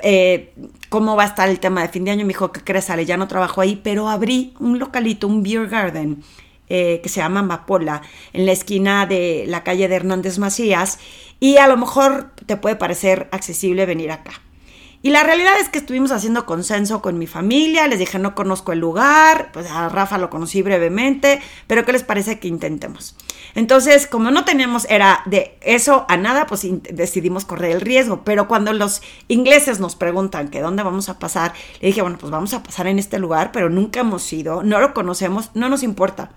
eh, 0.00 0.52
cómo 0.88 1.16
va 1.16 1.24
a 1.24 1.26
estar 1.26 1.48
el 1.48 1.60
tema 1.60 1.82
de 1.82 1.88
fin 1.88 2.04
de 2.04 2.10
año, 2.10 2.24
me 2.24 2.32
dijo, 2.32 2.52
¿qué 2.52 2.60
crees? 2.62 2.88
Ya 3.06 3.16
no 3.16 3.28
trabajo 3.28 3.60
ahí, 3.60 3.80
pero 3.82 4.08
abrí 4.08 4.54
un 4.60 4.78
localito, 4.78 5.26
un 5.26 5.42
beer 5.42 5.68
garden, 5.68 6.22
eh, 6.68 7.00
que 7.02 7.08
se 7.08 7.20
llama 7.20 7.42
Mapola, 7.42 8.02
en 8.32 8.46
la 8.46 8.52
esquina 8.52 9.06
de 9.06 9.44
la 9.46 9.64
calle 9.64 9.88
de 9.88 9.96
Hernández 9.96 10.38
Macías, 10.38 10.98
y 11.40 11.56
a 11.56 11.66
lo 11.66 11.76
mejor 11.76 12.32
te 12.46 12.56
puede 12.56 12.76
parecer 12.76 13.28
accesible 13.32 13.86
venir 13.86 14.10
acá. 14.10 14.32
Y 15.00 15.10
la 15.10 15.22
realidad 15.22 15.52
es 15.60 15.68
que 15.68 15.78
estuvimos 15.78 16.10
haciendo 16.10 16.44
consenso 16.44 17.00
con 17.00 17.18
mi 17.18 17.28
familia, 17.28 17.86
les 17.86 18.00
dije 18.00 18.18
no 18.18 18.34
conozco 18.34 18.72
el 18.72 18.80
lugar, 18.80 19.50
pues 19.52 19.70
a 19.70 19.88
Rafa 19.88 20.18
lo 20.18 20.28
conocí 20.28 20.60
brevemente, 20.60 21.40
pero 21.68 21.84
¿qué 21.84 21.92
les 21.92 22.02
parece 22.02 22.40
que 22.40 22.48
intentemos? 22.48 23.16
Entonces, 23.58 24.06
como 24.06 24.30
no 24.30 24.44
teníamos, 24.44 24.86
era 24.88 25.22
de 25.26 25.58
eso 25.62 26.06
a 26.08 26.16
nada, 26.16 26.46
pues 26.46 26.64
decidimos 26.92 27.44
correr 27.44 27.72
el 27.72 27.80
riesgo, 27.80 28.22
pero 28.22 28.46
cuando 28.46 28.72
los 28.72 29.02
ingleses 29.26 29.80
nos 29.80 29.96
preguntan 29.96 30.46
que 30.46 30.60
dónde 30.60 30.84
vamos 30.84 31.08
a 31.08 31.18
pasar, 31.18 31.54
le 31.80 31.88
dije, 31.88 32.00
bueno, 32.00 32.18
pues 32.20 32.30
vamos 32.30 32.54
a 32.54 32.62
pasar 32.62 32.86
en 32.86 33.00
este 33.00 33.18
lugar, 33.18 33.50
pero 33.50 33.68
nunca 33.68 33.98
hemos 33.98 34.32
ido, 34.32 34.62
no 34.62 34.78
lo 34.78 34.94
conocemos, 34.94 35.50
no 35.54 35.68
nos 35.68 35.82
importa. 35.82 36.30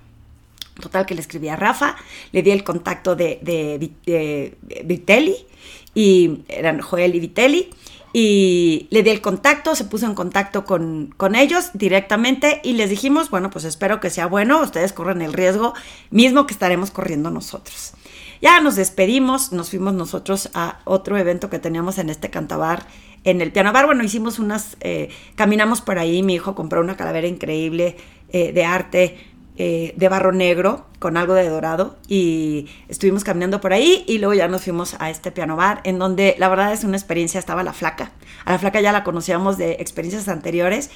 Total 0.81 1.05
que 1.05 1.13
le 1.13 1.21
escribí 1.21 1.47
a 1.49 1.55
Rafa, 1.55 1.95
le 2.31 2.41
di 2.41 2.49
el 2.49 2.63
contacto 2.63 3.15
de, 3.15 3.37
de, 3.43 4.57
Vitelli, 4.83 5.35
y 5.93 6.39
eran 6.47 6.81
Joel 6.81 7.13
y 7.13 7.19
Vitelli, 7.19 7.69
y 8.13 8.87
le 8.89 9.03
di 9.03 9.09
el 9.09 9.21
contacto, 9.21 9.75
se 9.75 9.85
puso 9.85 10.05
en 10.05 10.15
contacto 10.15 10.65
con, 10.65 11.13
con, 11.17 11.35
ellos 11.35 11.71
directamente 11.73 12.59
y 12.63 12.73
les 12.73 12.89
dijimos, 12.89 13.29
bueno, 13.29 13.49
pues 13.49 13.63
espero 13.63 13.99
que 13.99 14.09
sea 14.09 14.25
bueno, 14.27 14.61
ustedes 14.61 14.91
corren 14.91 15.21
el 15.21 15.33
riesgo 15.33 15.73
mismo 16.09 16.45
que 16.45 16.53
estaremos 16.53 16.91
corriendo 16.91 17.29
nosotros. 17.29 17.93
Ya 18.41 18.59
nos 18.59 18.75
despedimos, 18.75 19.51
nos 19.51 19.69
fuimos 19.69 19.93
nosotros 19.93 20.49
a 20.55 20.79
otro 20.83 21.17
evento 21.17 21.49
que 21.49 21.59
teníamos 21.59 21.99
en 21.99 22.09
este 22.09 22.29
cantabar, 22.29 22.87
en 23.23 23.39
el 23.39 23.51
piano 23.51 23.71
bar. 23.71 23.85
Bueno, 23.85 24.03
hicimos 24.03 24.39
unas, 24.39 24.77
eh, 24.81 25.09
caminamos 25.35 25.81
por 25.81 25.99
ahí, 25.99 26.23
mi 26.23 26.33
hijo 26.33 26.55
compró 26.55 26.81
una 26.81 26.97
calavera 26.97 27.27
increíble 27.27 27.97
eh, 28.29 28.51
de 28.51 28.65
arte 28.65 29.17
eh, 29.63 29.93
de 29.95 30.09
barro 30.09 30.31
negro 30.31 30.87
con 30.97 31.17
algo 31.17 31.35
de 31.35 31.47
dorado 31.47 31.95
y 32.07 32.67
estuvimos 32.87 33.23
caminando 33.23 33.61
por 33.61 33.73
ahí 33.73 34.03
y 34.07 34.17
luego 34.17 34.33
ya 34.33 34.47
nos 34.47 34.63
fuimos 34.63 34.95
a 34.97 35.11
este 35.11 35.31
piano 35.31 35.55
bar 35.55 35.81
en 35.83 35.99
donde 35.99 36.33
la 36.39 36.49
verdad 36.49 36.73
es 36.73 36.83
una 36.83 36.97
experiencia, 36.97 37.37
estaba 37.39 37.61
la 37.61 37.71
flaca. 37.71 38.11
A 38.43 38.53
la 38.53 38.57
flaca 38.57 38.81
ya 38.81 38.91
la 38.91 39.03
conocíamos 39.03 39.59
de 39.59 39.73
experiencias 39.73 40.27
anteriores 40.29 40.89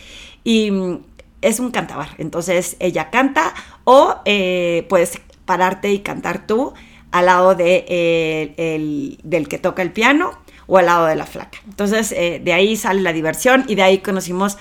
y 0.44 0.72
mm, 0.72 0.98
es 1.44 1.60
un 1.60 1.70
cantabar. 1.70 2.10
Entonces 2.18 2.76
ella 2.80 3.12
canta 3.12 3.54
o 3.84 4.16
eh, 4.26 4.88
puedes 4.90 5.22
pararte 5.46 5.92
y 5.92 6.00
cantar 6.00 6.48
tú 6.48 6.74
al 7.12 7.28
lado 7.28 7.54
de, 7.54 7.86
eh, 7.88 9.16
del 9.22 9.48
que 9.48 9.60
toca 9.60 9.84
el 9.84 9.92
piano 9.92 10.32
o 10.66 10.80
al 10.80 10.88
lado 10.88 11.06
de 11.06 11.16
la 11.16 11.28
flaca. 11.28 11.60
Entonces 11.68 12.10
de 12.10 12.52
ahí 12.52 12.76
sale 12.78 13.02
la 13.02 13.14
diversión 13.14 13.64
y 13.68 13.76
de 13.76 13.84
ahí 13.84 14.00
conocimos 14.00 14.58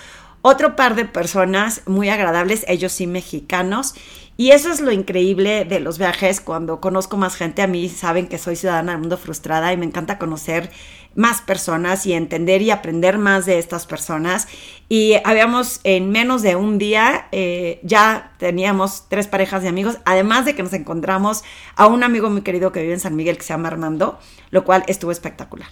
otro 0.46 0.76
par 0.76 0.94
de 0.94 1.06
personas 1.06 1.80
muy 1.86 2.10
agradables, 2.10 2.66
ellos 2.68 2.92
sí 2.92 3.06
mexicanos. 3.06 3.94
Y 4.36 4.50
eso 4.50 4.70
es 4.70 4.82
lo 4.82 4.92
increíble 4.92 5.64
de 5.64 5.80
los 5.80 5.96
viajes. 5.96 6.42
Cuando 6.42 6.82
conozco 6.82 7.16
más 7.16 7.34
gente, 7.34 7.62
a 7.62 7.66
mí 7.66 7.88
saben 7.88 8.26
que 8.26 8.36
soy 8.36 8.54
ciudadana 8.54 8.92
del 8.92 9.00
mundo 9.00 9.16
frustrada 9.16 9.72
y 9.72 9.78
me 9.78 9.86
encanta 9.86 10.18
conocer 10.18 10.70
más 11.14 11.40
personas 11.40 12.04
y 12.04 12.12
entender 12.12 12.60
y 12.60 12.70
aprender 12.70 13.16
más 13.16 13.46
de 13.46 13.58
estas 13.58 13.86
personas. 13.86 14.46
Y 14.90 15.14
habíamos 15.24 15.80
en 15.82 16.10
menos 16.10 16.42
de 16.42 16.56
un 16.56 16.76
día, 16.76 17.26
eh, 17.32 17.80
ya 17.82 18.34
teníamos 18.36 19.04
tres 19.08 19.26
parejas 19.26 19.62
de 19.62 19.70
amigos, 19.70 19.96
además 20.04 20.44
de 20.44 20.54
que 20.54 20.62
nos 20.62 20.74
encontramos 20.74 21.42
a 21.74 21.86
un 21.86 22.02
amigo 22.02 22.28
muy 22.28 22.42
querido 22.42 22.70
que 22.70 22.82
vive 22.82 22.92
en 22.92 23.00
San 23.00 23.16
Miguel 23.16 23.38
que 23.38 23.44
se 23.44 23.54
llama 23.54 23.68
Armando, 23.68 24.18
lo 24.50 24.62
cual 24.64 24.84
estuvo 24.88 25.10
espectacular. 25.10 25.68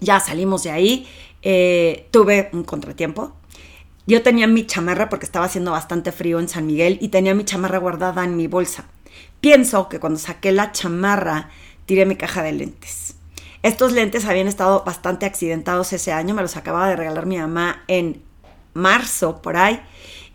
Ya 0.00 0.20
salimos 0.20 0.62
de 0.64 0.72
ahí, 0.72 1.08
eh, 1.40 2.06
tuve 2.10 2.50
un 2.52 2.64
contratiempo, 2.64 3.37
yo 4.08 4.22
tenía 4.22 4.46
mi 4.46 4.64
chamarra 4.66 5.10
porque 5.10 5.26
estaba 5.26 5.44
haciendo 5.44 5.72
bastante 5.72 6.12
frío 6.12 6.40
en 6.40 6.48
San 6.48 6.66
Miguel 6.66 6.96
y 7.02 7.08
tenía 7.08 7.34
mi 7.34 7.44
chamarra 7.44 7.76
guardada 7.76 8.24
en 8.24 8.36
mi 8.36 8.46
bolsa. 8.46 8.86
Pienso 9.42 9.90
que 9.90 10.00
cuando 10.00 10.18
saqué 10.18 10.50
la 10.50 10.72
chamarra 10.72 11.50
tiré 11.84 12.06
mi 12.06 12.16
caja 12.16 12.42
de 12.42 12.52
lentes. 12.52 13.16
Estos 13.62 13.92
lentes 13.92 14.24
habían 14.24 14.48
estado 14.48 14.82
bastante 14.82 15.26
accidentados 15.26 15.92
ese 15.92 16.10
año, 16.12 16.34
me 16.34 16.40
los 16.40 16.56
acababa 16.56 16.88
de 16.88 16.96
regalar 16.96 17.26
mi 17.26 17.36
mamá 17.36 17.84
en 17.86 18.22
marzo 18.72 19.42
por 19.42 19.58
ahí 19.58 19.78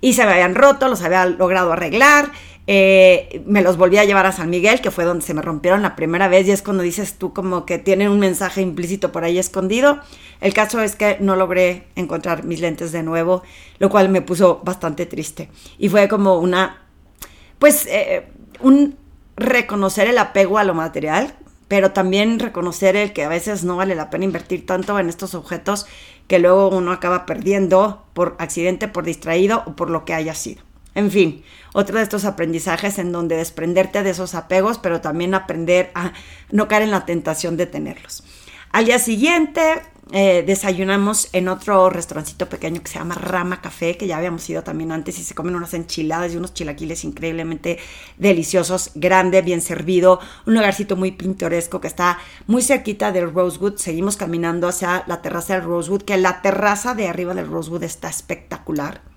y 0.01 0.13
se 0.13 0.23
me 0.23 0.33
habían 0.33 0.53
roto, 0.53 0.87
los 0.87 1.01
había 1.01 1.25
logrado 1.25 1.73
arreglar 1.73 2.31
eh, 2.65 3.43
me 3.45 3.61
los 3.61 3.75
volví 3.75 3.97
a 3.97 4.05
llevar 4.05 4.25
a 4.25 4.31
San 4.31 4.49
Miguel, 4.49 4.79
que 4.79 4.91
fue 4.91 5.03
donde 5.03 5.25
se 5.25 5.33
me 5.33 5.41
rompieron 5.41 5.81
la 5.81 5.95
primera 5.95 6.27
vez, 6.27 6.47
y 6.47 6.51
es 6.51 6.61
cuando 6.61 6.83
dices 6.83 7.15
tú 7.15 7.33
como 7.33 7.65
que 7.65 7.77
tienen 7.77 8.09
un 8.09 8.19
mensaje 8.19 8.61
implícito 8.61 9.11
por 9.11 9.23
ahí 9.23 9.37
escondido. 9.37 9.99
El 10.39 10.53
caso 10.53 10.81
es 10.81 10.95
que 10.95 11.17
no 11.19 11.35
logré 11.35 11.87
encontrar 11.95 12.45
mis 12.45 12.61
lentes 12.61 12.91
de 12.91 13.03
nuevo, 13.03 13.43
lo 13.79 13.89
cual 13.89 14.09
me 14.09 14.21
puso 14.21 14.61
bastante 14.63 15.05
triste. 15.05 15.49
Y 15.77 15.89
fue 15.89 16.07
como 16.07 16.39
una, 16.39 16.83
pues, 17.59 17.85
eh, 17.87 18.27
un 18.61 18.97
reconocer 19.35 20.07
el 20.07 20.17
apego 20.17 20.57
a 20.57 20.63
lo 20.63 20.73
material, 20.73 21.35
pero 21.67 21.91
también 21.91 22.39
reconocer 22.39 22.95
el 22.95 23.13
que 23.13 23.23
a 23.23 23.29
veces 23.29 23.63
no 23.63 23.75
vale 23.75 23.95
la 23.95 24.09
pena 24.09 24.25
invertir 24.25 24.65
tanto 24.65 24.97
en 24.99 25.09
estos 25.09 25.33
objetos 25.35 25.85
que 26.27 26.39
luego 26.39 26.69
uno 26.69 26.91
acaba 26.91 27.25
perdiendo 27.25 28.05
por 28.13 28.35
accidente, 28.39 28.87
por 28.87 29.03
distraído 29.03 29.63
o 29.65 29.75
por 29.75 29.89
lo 29.89 30.05
que 30.05 30.13
haya 30.13 30.35
sido. 30.35 30.61
En 30.95 31.09
fin, 31.09 31.43
otro 31.73 31.97
de 31.97 32.03
estos 32.03 32.25
aprendizajes 32.25 32.99
en 32.99 33.11
donde 33.11 33.35
desprenderte 33.35 34.03
de 34.03 34.11
esos 34.11 34.35
apegos, 34.35 34.77
pero 34.77 35.01
también 35.01 35.33
aprender 35.33 35.91
a 35.95 36.13
no 36.51 36.67
caer 36.67 36.83
en 36.83 36.91
la 36.91 37.05
tentación 37.05 37.57
de 37.57 37.65
tenerlos. 37.65 38.23
Al 38.71 38.85
día 38.85 38.99
siguiente 38.99 39.81
eh, 40.11 40.43
desayunamos 40.45 41.29
en 41.33 41.47
otro 41.47 41.89
restaurancito 41.89 42.49
pequeño 42.49 42.81
que 42.81 42.91
se 42.91 42.99
llama 42.99 43.15
Rama 43.15 43.61
Café, 43.61 43.97
que 43.97 44.05
ya 44.05 44.17
habíamos 44.17 44.47
ido 44.49 44.63
también 44.63 44.91
antes 44.91 45.17
y 45.17 45.23
se 45.23 45.33
comen 45.33 45.55
unas 45.55 45.73
enchiladas 45.73 46.33
y 46.33 46.37
unos 46.37 46.53
chilaquiles 46.53 47.03
increíblemente 47.03 47.79
deliciosos, 48.17 48.91
grande, 48.95 49.41
bien 49.41 49.61
servido, 49.61 50.19
un 50.45 50.55
lugarcito 50.55 50.95
muy 50.95 51.11
pintoresco 51.11 51.81
que 51.81 51.87
está 51.87 52.19
muy 52.47 52.61
cerquita 52.61 53.11
del 53.11 53.33
Rosewood. 53.33 53.77
Seguimos 53.77 54.17
caminando 54.17 54.67
hacia 54.67 55.03
la 55.07 55.21
terraza 55.21 55.53
del 55.53 55.63
Rosewood, 55.63 56.03
que 56.03 56.17
la 56.17 56.41
terraza 56.41 56.93
de 56.95 57.07
arriba 57.07 57.33
del 57.33 57.47
Rosewood 57.47 57.83
está 57.83 58.09
espectacular 58.09 59.12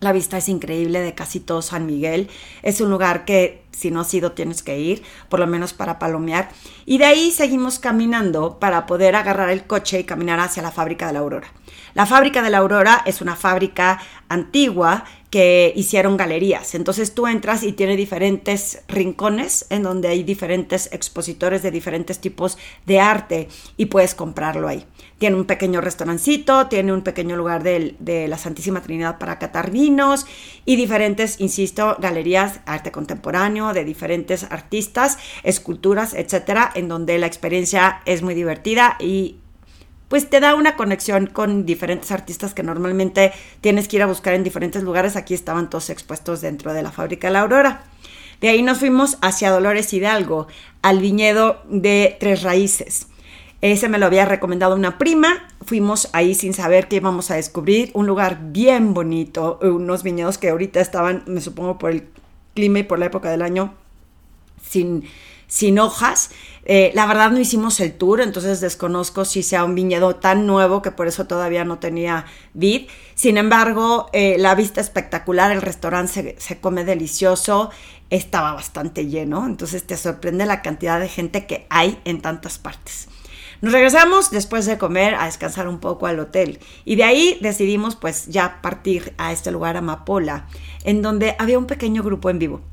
la 0.00 0.12
vista 0.12 0.38
es 0.38 0.48
increíble 0.48 1.00
de 1.00 1.14
casi 1.14 1.40
todo 1.40 1.62
San 1.62 1.86
Miguel. 1.86 2.28
Es 2.62 2.80
un 2.80 2.90
lugar 2.90 3.24
que 3.24 3.62
si 3.70 3.90
no 3.90 4.00
has 4.00 4.12
ido 4.12 4.32
tienes 4.32 4.62
que 4.62 4.78
ir, 4.78 5.02
por 5.28 5.40
lo 5.40 5.46
menos 5.46 5.72
para 5.72 5.98
palomear. 5.98 6.50
Y 6.86 6.98
de 6.98 7.04
ahí 7.04 7.30
seguimos 7.30 7.78
caminando 7.78 8.58
para 8.58 8.86
poder 8.86 9.14
agarrar 9.14 9.50
el 9.50 9.66
coche 9.66 10.00
y 10.00 10.04
caminar 10.04 10.40
hacia 10.40 10.62
la 10.62 10.70
fábrica 10.70 11.06
de 11.06 11.12
la 11.12 11.18
Aurora. 11.20 11.48
La 11.94 12.06
fábrica 12.06 12.42
de 12.42 12.50
la 12.50 12.58
Aurora 12.58 13.02
es 13.04 13.20
una 13.20 13.36
fábrica 13.36 14.00
antigua 14.28 15.04
que 15.30 15.72
hicieron 15.76 16.16
galerías. 16.16 16.74
Entonces 16.74 17.14
tú 17.14 17.28
entras 17.28 17.62
y 17.62 17.72
tiene 17.72 17.96
diferentes 17.96 18.82
rincones 18.88 19.64
en 19.70 19.84
donde 19.84 20.08
hay 20.08 20.24
diferentes 20.24 20.92
expositores 20.92 21.62
de 21.62 21.70
diferentes 21.70 22.18
tipos 22.18 22.58
de 22.84 23.00
arte 23.00 23.48
y 23.76 23.86
puedes 23.86 24.14
comprarlo 24.14 24.66
ahí. 24.66 24.84
Tiene 25.18 25.36
un 25.36 25.44
pequeño 25.44 25.80
restaurancito, 25.80 26.66
tiene 26.66 26.92
un 26.92 27.02
pequeño 27.02 27.36
lugar 27.36 27.62
de, 27.62 28.26
la 28.28 28.38
Santísima 28.38 28.82
Trinidad 28.82 29.18
para 29.18 29.38
catar 29.38 29.70
vinos 29.70 30.26
y 30.64 30.76
diferentes, 30.76 31.40
insisto, 31.40 31.96
galerías, 32.00 32.60
arte 32.66 32.90
contemporáneo 32.90 33.72
de 33.72 33.84
diferentes 33.84 34.44
artistas, 34.44 35.18
esculturas, 35.42 36.14
etcétera, 36.14 36.72
en 36.74 36.88
donde 36.88 37.18
la 37.18 37.26
experiencia 37.26 38.00
es 38.06 38.22
muy 38.22 38.34
divertida 38.34 38.96
y 38.98 39.36
pues 40.10 40.28
te 40.28 40.40
da 40.40 40.56
una 40.56 40.74
conexión 40.74 41.26
con 41.28 41.64
diferentes 41.64 42.10
artistas 42.10 42.52
que 42.52 42.64
normalmente 42.64 43.32
tienes 43.60 43.86
que 43.86 43.94
ir 43.94 44.02
a 44.02 44.06
buscar 44.06 44.34
en 44.34 44.42
diferentes 44.42 44.82
lugares. 44.82 45.14
Aquí 45.14 45.34
estaban 45.34 45.70
todos 45.70 45.88
expuestos 45.88 46.40
dentro 46.40 46.74
de 46.74 46.82
la 46.82 46.90
fábrica 46.90 47.30
la 47.30 47.42
Aurora. 47.42 47.84
De 48.40 48.48
ahí 48.48 48.60
nos 48.60 48.78
fuimos 48.78 49.18
hacia 49.22 49.52
Dolores 49.52 49.92
Hidalgo, 49.94 50.48
al 50.82 50.98
viñedo 50.98 51.62
de 51.68 52.16
Tres 52.18 52.42
Raíces. 52.42 53.06
Ese 53.60 53.88
me 53.88 53.98
lo 53.98 54.06
había 54.06 54.24
recomendado 54.24 54.74
una 54.74 54.98
prima. 54.98 55.48
Fuimos 55.64 56.08
ahí 56.12 56.34
sin 56.34 56.54
saber 56.54 56.88
que 56.88 56.96
íbamos 56.96 57.30
a 57.30 57.36
descubrir 57.36 57.92
un 57.94 58.08
lugar 58.08 58.40
bien 58.50 58.94
bonito, 58.94 59.60
unos 59.62 60.02
viñedos 60.02 60.38
que 60.38 60.48
ahorita 60.48 60.80
estaban, 60.80 61.22
me 61.28 61.40
supongo 61.40 61.78
por 61.78 61.92
el 61.92 62.08
clima 62.54 62.80
y 62.80 62.82
por 62.82 62.98
la 62.98 63.06
época 63.06 63.30
del 63.30 63.42
año, 63.42 63.74
sin, 64.60 65.04
sin 65.50 65.78
hojas. 65.78 66.30
Eh, 66.64 66.92
la 66.94 67.04
verdad 67.06 67.30
no 67.30 67.38
hicimos 67.38 67.80
el 67.80 67.92
tour, 67.92 68.20
entonces 68.20 68.60
desconozco 68.60 69.26
si 69.26 69.42
sea 69.42 69.64
un 69.64 69.74
viñedo 69.74 70.16
tan 70.16 70.46
nuevo 70.46 70.80
que 70.80 70.92
por 70.92 71.08
eso 71.08 71.26
todavía 71.26 71.64
no 71.64 71.78
tenía 71.78 72.24
vid. 72.54 72.88
Sin 73.14 73.36
embargo, 73.36 74.08
eh, 74.12 74.36
la 74.38 74.54
vista 74.54 74.80
espectacular, 74.80 75.50
el 75.50 75.60
restaurante 75.60 76.12
se, 76.12 76.36
se 76.38 76.60
come 76.60 76.84
delicioso, 76.84 77.70
estaba 78.08 78.54
bastante 78.54 79.06
lleno, 79.06 79.44
entonces 79.44 79.86
te 79.86 79.96
sorprende 79.96 80.46
la 80.46 80.62
cantidad 80.62 81.00
de 81.00 81.08
gente 81.08 81.46
que 81.46 81.66
hay 81.68 81.98
en 82.04 82.22
tantas 82.22 82.58
partes. 82.58 83.08
Nos 83.60 83.72
regresamos 83.72 84.30
después 84.30 84.64
de 84.64 84.78
comer 84.78 85.14
a 85.16 85.26
descansar 85.26 85.68
un 85.68 85.80
poco 85.80 86.06
al 86.06 86.18
hotel 86.18 86.60
y 86.86 86.96
de 86.96 87.04
ahí 87.04 87.38
decidimos 87.42 87.94
pues 87.94 88.26
ya 88.26 88.60
partir 88.62 89.12
a 89.18 89.32
este 89.32 89.50
lugar 89.50 89.76
Amapola, 89.76 90.46
en 90.84 91.02
donde 91.02 91.36
había 91.38 91.58
un 91.58 91.66
pequeño 91.66 92.02
grupo 92.02 92.30
en 92.30 92.38
vivo. 92.38 92.69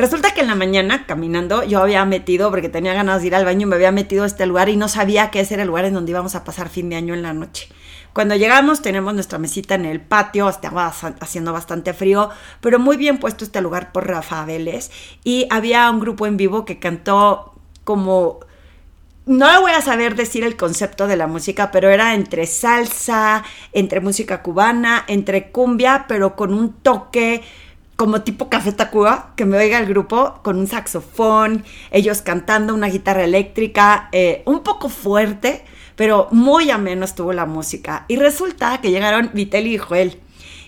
Resulta 0.00 0.32
que 0.32 0.40
en 0.40 0.46
la 0.46 0.54
mañana, 0.54 1.04
caminando, 1.04 1.62
yo 1.62 1.78
había 1.78 2.06
metido, 2.06 2.48
porque 2.48 2.70
tenía 2.70 2.94
ganas 2.94 3.20
de 3.20 3.26
ir 3.26 3.34
al 3.34 3.44
baño, 3.44 3.66
me 3.66 3.76
había 3.76 3.92
metido 3.92 4.24
a 4.24 4.26
este 4.26 4.46
lugar 4.46 4.70
y 4.70 4.76
no 4.78 4.88
sabía 4.88 5.30
que 5.30 5.40
ese 5.40 5.52
era 5.52 5.64
el 5.64 5.68
lugar 5.68 5.84
en 5.84 5.92
donde 5.92 6.12
íbamos 6.12 6.34
a 6.34 6.42
pasar 6.42 6.70
fin 6.70 6.88
de 6.88 6.96
año 6.96 7.12
en 7.12 7.20
la 7.20 7.34
noche. 7.34 7.68
Cuando 8.14 8.34
llegamos 8.34 8.80
tenemos 8.80 9.12
nuestra 9.12 9.38
mesita 9.38 9.74
en 9.74 9.84
el 9.84 10.00
patio, 10.00 10.48
estaba 10.48 10.86
haciendo 10.86 11.52
bastante 11.52 11.92
frío, 11.92 12.30
pero 12.62 12.78
muy 12.78 12.96
bien 12.96 13.18
puesto 13.18 13.44
este 13.44 13.60
lugar 13.60 13.92
por 13.92 14.08
Rafa 14.08 14.42
Vélez 14.46 14.90
y 15.22 15.46
había 15.50 15.90
un 15.90 16.00
grupo 16.00 16.26
en 16.26 16.38
vivo 16.38 16.64
que 16.64 16.78
cantó 16.78 17.52
como 17.84 18.40
no 19.26 19.60
voy 19.60 19.72
a 19.72 19.82
saber 19.82 20.16
decir 20.16 20.44
el 20.44 20.56
concepto 20.56 21.08
de 21.08 21.16
la 21.16 21.26
música, 21.26 21.70
pero 21.70 21.90
era 21.90 22.14
entre 22.14 22.46
salsa, 22.46 23.44
entre 23.72 24.00
música 24.00 24.42
cubana, 24.42 25.04
entre 25.08 25.50
cumbia, 25.50 26.06
pero 26.08 26.34
con 26.34 26.54
un 26.54 26.72
toque 26.72 27.42
como 28.00 28.22
tipo 28.22 28.48
Café 28.48 28.72
Tacuba, 28.72 29.34
que 29.36 29.44
me 29.44 29.58
oiga 29.58 29.78
el 29.78 29.84
grupo 29.84 30.40
con 30.42 30.58
un 30.58 30.66
saxofón, 30.66 31.64
ellos 31.90 32.22
cantando 32.22 32.72
una 32.72 32.86
guitarra 32.86 33.24
eléctrica, 33.24 34.08
eh, 34.12 34.42
un 34.46 34.60
poco 34.60 34.88
fuerte, 34.88 35.62
pero 35.96 36.26
muy 36.30 36.70
ameno 36.70 37.04
estuvo 37.04 37.34
la 37.34 37.44
música. 37.44 38.06
Y 38.08 38.16
resulta 38.16 38.80
que 38.80 38.90
llegaron 38.90 39.28
Vitelli 39.34 39.74
y 39.74 39.76
Joel 39.76 40.18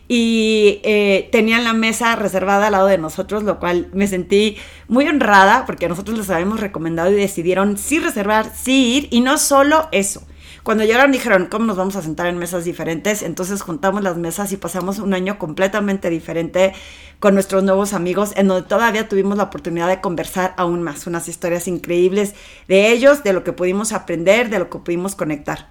y 0.08 0.82
eh, 0.84 1.30
tenían 1.32 1.64
la 1.64 1.72
mesa 1.72 2.16
reservada 2.16 2.66
al 2.66 2.72
lado 2.72 2.86
de 2.86 2.98
nosotros, 2.98 3.44
lo 3.44 3.58
cual 3.58 3.88
me 3.94 4.06
sentí 4.08 4.58
muy 4.86 5.08
honrada 5.08 5.64
porque 5.64 5.88
nosotros 5.88 6.18
les 6.18 6.28
habíamos 6.28 6.60
recomendado 6.60 7.10
y 7.12 7.14
decidieron 7.14 7.78
sí 7.78 7.98
reservar, 7.98 8.52
sí 8.54 8.96
ir, 8.96 9.08
y 9.10 9.22
no 9.22 9.38
solo 9.38 9.88
eso. 9.90 10.22
Cuando 10.62 10.84
llegaron 10.84 11.10
dijeron, 11.10 11.48
¿cómo 11.50 11.66
nos 11.66 11.76
vamos 11.76 11.96
a 11.96 12.02
sentar 12.02 12.28
en 12.28 12.38
mesas 12.38 12.64
diferentes? 12.64 13.22
Entonces 13.22 13.62
juntamos 13.62 14.04
las 14.04 14.16
mesas 14.16 14.52
y 14.52 14.56
pasamos 14.56 15.00
un 15.00 15.12
año 15.12 15.36
completamente 15.36 16.08
diferente 16.08 16.72
con 17.18 17.34
nuestros 17.34 17.64
nuevos 17.64 17.94
amigos, 17.94 18.32
en 18.36 18.46
donde 18.46 18.68
todavía 18.68 19.08
tuvimos 19.08 19.36
la 19.36 19.44
oportunidad 19.44 19.88
de 19.88 20.00
conversar 20.00 20.54
aún 20.56 20.82
más, 20.82 21.08
unas 21.08 21.26
historias 21.26 21.66
increíbles 21.66 22.34
de 22.68 22.92
ellos, 22.92 23.24
de 23.24 23.32
lo 23.32 23.42
que 23.42 23.52
pudimos 23.52 23.92
aprender, 23.92 24.50
de 24.50 24.60
lo 24.60 24.70
que 24.70 24.78
pudimos 24.78 25.16
conectar. 25.16 25.68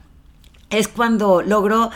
Es 0.70 0.90
cuando 0.90 1.42
logro 1.42 1.92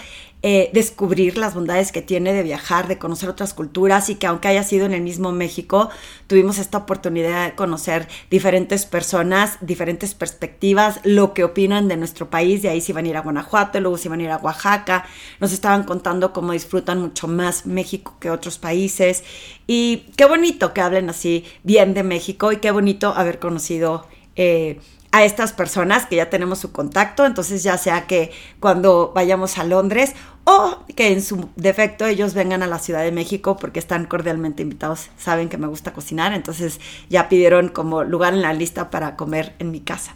eh, 0.48 0.70
descubrir 0.74 1.40
las 1.40 1.56
bondades 1.56 1.92
que 1.92 2.04
tiene 2.04 2.32
de 2.32 2.44
viajar, 2.44 2.88
de 2.88 3.00
conocer 3.00 3.30
otras 3.30 3.56
culturas 3.56 4.12
y 4.12 4.16
que 4.16 4.28
aunque 4.28 4.48
haya 4.48 4.62
sido 4.62 4.86
en 4.86 4.94
el 4.94 5.02
mismo 5.02 5.32
México, 5.32 5.90
tuvimos 6.28 6.60
esta 6.60 6.78
oportunidad 6.78 7.48
de 7.48 7.56
conocer 7.56 8.08
diferentes 8.30 8.86
personas, 8.86 9.58
diferentes 9.62 10.14
perspectivas, 10.14 11.00
lo 11.04 11.34
que 11.34 11.44
opinan 11.44 11.88
de 11.88 11.98
nuestro 11.98 12.30
país, 12.30 12.62
de 12.62 12.70
ahí 12.70 12.80
se 12.80 12.92
iban 12.92 13.06
a 13.06 13.08
ir 13.08 13.18
a 13.18 13.22
Guanajuato, 13.22 13.80
luego 13.80 13.98
se 13.98 14.08
iban 14.08 14.20
a 14.20 14.24
ir 14.24 14.30
a 14.30 14.38
Oaxaca, 14.38 15.08
nos 15.40 15.52
estaban 15.52 15.82
contando 15.82 16.32
cómo 16.32 16.52
disfrutan 16.52 17.02
mucho 17.02 17.28
más 17.28 17.66
México 17.66 18.18
que 18.20 18.30
otros 18.30 18.60
países 18.60 19.24
y 19.66 20.12
qué 20.16 20.26
bonito 20.26 20.76
que 20.76 20.82
hablen 20.82 21.10
así 21.10 21.44
bien 21.64 21.96
de 21.96 22.04
México 22.04 22.52
y 22.52 22.58
qué 22.58 22.70
bonito 22.70 23.16
haber 23.16 23.40
conocido. 23.40 24.06
Eh, 24.36 24.80
a 25.16 25.24
estas 25.24 25.54
personas 25.54 26.06
que 26.06 26.18
ya 26.18 26.30
tenemos 26.30 26.60
su 26.60 26.74
contacto, 26.74 27.26
entonces 27.26 27.64
ya 27.64 27.78
sea 27.78 28.06
que 28.06 28.32
cuando 28.60 29.14
vayamos 29.16 29.58
a 29.58 29.64
Londres 29.64 30.12
o 30.44 30.80
que 30.94 31.14
en 31.14 31.22
su 31.22 31.48
defecto 31.56 32.06
ellos 32.06 32.34
vengan 32.34 32.64
a 32.64 32.68
la 32.68 32.80
Ciudad 32.80 33.02
de 33.02 33.14
México 33.14 33.56
porque 33.56 33.80
están 33.80 34.08
cordialmente 34.08 34.64
invitados, 34.64 35.08
saben 35.18 35.48
que 35.48 35.58
me 35.58 35.68
gusta 35.68 35.94
cocinar, 35.94 36.34
entonces 36.34 36.82
ya 37.10 37.30
pidieron 37.30 37.70
como 37.70 38.04
lugar 38.04 38.34
en 38.34 38.42
la 38.42 38.52
lista 38.52 38.90
para 38.90 39.16
comer 39.16 39.56
en 39.60 39.72
mi 39.72 39.80
casa. 39.80 40.16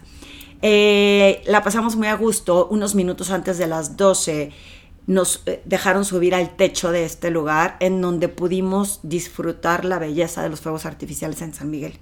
Eh, 0.60 1.42
la 1.46 1.62
pasamos 1.62 1.96
muy 1.96 2.08
a 2.08 2.14
gusto, 2.14 2.68
unos 2.70 2.94
minutos 2.94 3.30
antes 3.30 3.56
de 3.56 3.68
las 3.68 3.96
12 3.96 4.52
nos 5.10 5.42
eh, 5.46 5.60
dejaron 5.64 6.04
subir 6.04 6.36
al 6.36 6.54
techo 6.54 6.92
de 6.92 7.04
este 7.04 7.32
lugar 7.32 7.76
en 7.80 8.00
donde 8.00 8.28
pudimos 8.28 9.00
disfrutar 9.02 9.84
la 9.84 9.98
belleza 9.98 10.40
de 10.40 10.48
los 10.48 10.60
fuegos 10.60 10.86
artificiales 10.86 11.42
en 11.42 11.52
San 11.52 11.68
Miguel. 11.68 11.98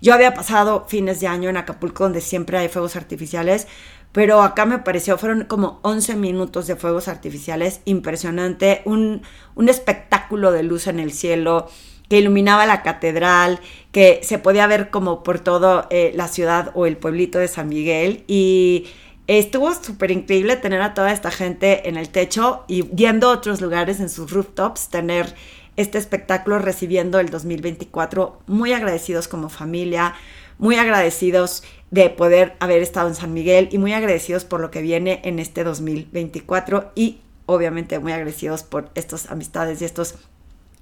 Yo 0.00 0.14
había 0.14 0.32
pasado 0.32 0.86
fines 0.88 1.20
de 1.20 1.26
año 1.26 1.50
en 1.50 1.58
Acapulco 1.58 2.04
donde 2.04 2.22
siempre 2.22 2.56
hay 2.56 2.68
fuegos 2.68 2.96
artificiales, 2.96 3.66
pero 4.12 4.40
acá 4.40 4.64
me 4.64 4.78
pareció, 4.78 5.18
fueron 5.18 5.44
como 5.44 5.80
11 5.82 6.16
minutos 6.16 6.66
de 6.66 6.76
fuegos 6.76 7.08
artificiales, 7.08 7.82
impresionante, 7.84 8.80
un, 8.86 9.20
espectáculo 9.68 10.50
de 10.50 10.62
luz 10.62 10.86
en 10.86 10.98
el 10.98 11.12
cielo 11.12 11.68
que 12.08 12.20
iluminaba 12.20 12.64
la 12.64 12.82
catedral, 12.82 13.60
que 13.92 14.20
se 14.22 14.38
podía 14.38 14.66
ver 14.66 14.88
como 14.88 15.22
por 15.22 15.40
toda 15.40 15.88
eh, 15.90 16.12
la 16.14 16.28
ciudad 16.28 16.70
o 16.74 16.86
el 16.86 16.96
pueblito 16.96 17.38
de 17.38 17.48
San 17.48 17.68
Miguel 17.68 18.24
y 18.26 18.86
estuvo 19.26 19.72
súper 19.74 20.10
increíble 20.10 20.56
tener 20.56 20.80
a 20.82 20.94
toda 20.94 21.12
esta 21.12 21.30
gente 21.30 21.88
en 21.88 21.96
el 21.96 22.08
techo 22.08 22.64
y 22.68 22.82
viendo 22.82 23.30
otros 23.30 23.60
lugares 23.60 24.00
en 24.00 24.08
sus 24.08 24.30
rooftops, 24.30 24.88
tener 24.88 25.34
este 25.76 25.98
espectáculo 25.98 26.58
recibiendo 26.58 27.18
el 27.20 27.30
2024. 27.30 28.40
Muy 28.46 28.72
agradecidos 28.72 29.28
como 29.28 29.48
familia, 29.48 30.14
muy 30.58 30.76
agradecidos 30.76 31.64
de 31.90 32.10
poder 32.10 32.56
haber 32.60 32.82
estado 32.82 33.08
en 33.08 33.14
San 33.14 33.32
Miguel 33.32 33.68
y 33.72 33.78
muy 33.78 33.92
agradecidos 33.92 34.44
por 34.44 34.60
lo 34.60 34.70
que 34.70 34.82
viene 34.82 35.20
en 35.24 35.38
este 35.38 35.64
2024 35.64 36.92
y 36.94 37.20
obviamente 37.46 37.98
muy 37.98 38.12
agradecidos 38.12 38.62
por 38.62 38.90
estas 38.94 39.30
amistades 39.30 39.80
y 39.80 39.84
estos 39.84 40.16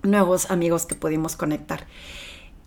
nuevos 0.02 0.50
amigos 0.50 0.86
que 0.86 0.94
pudimos 0.94 1.36
conectar. 1.36 1.86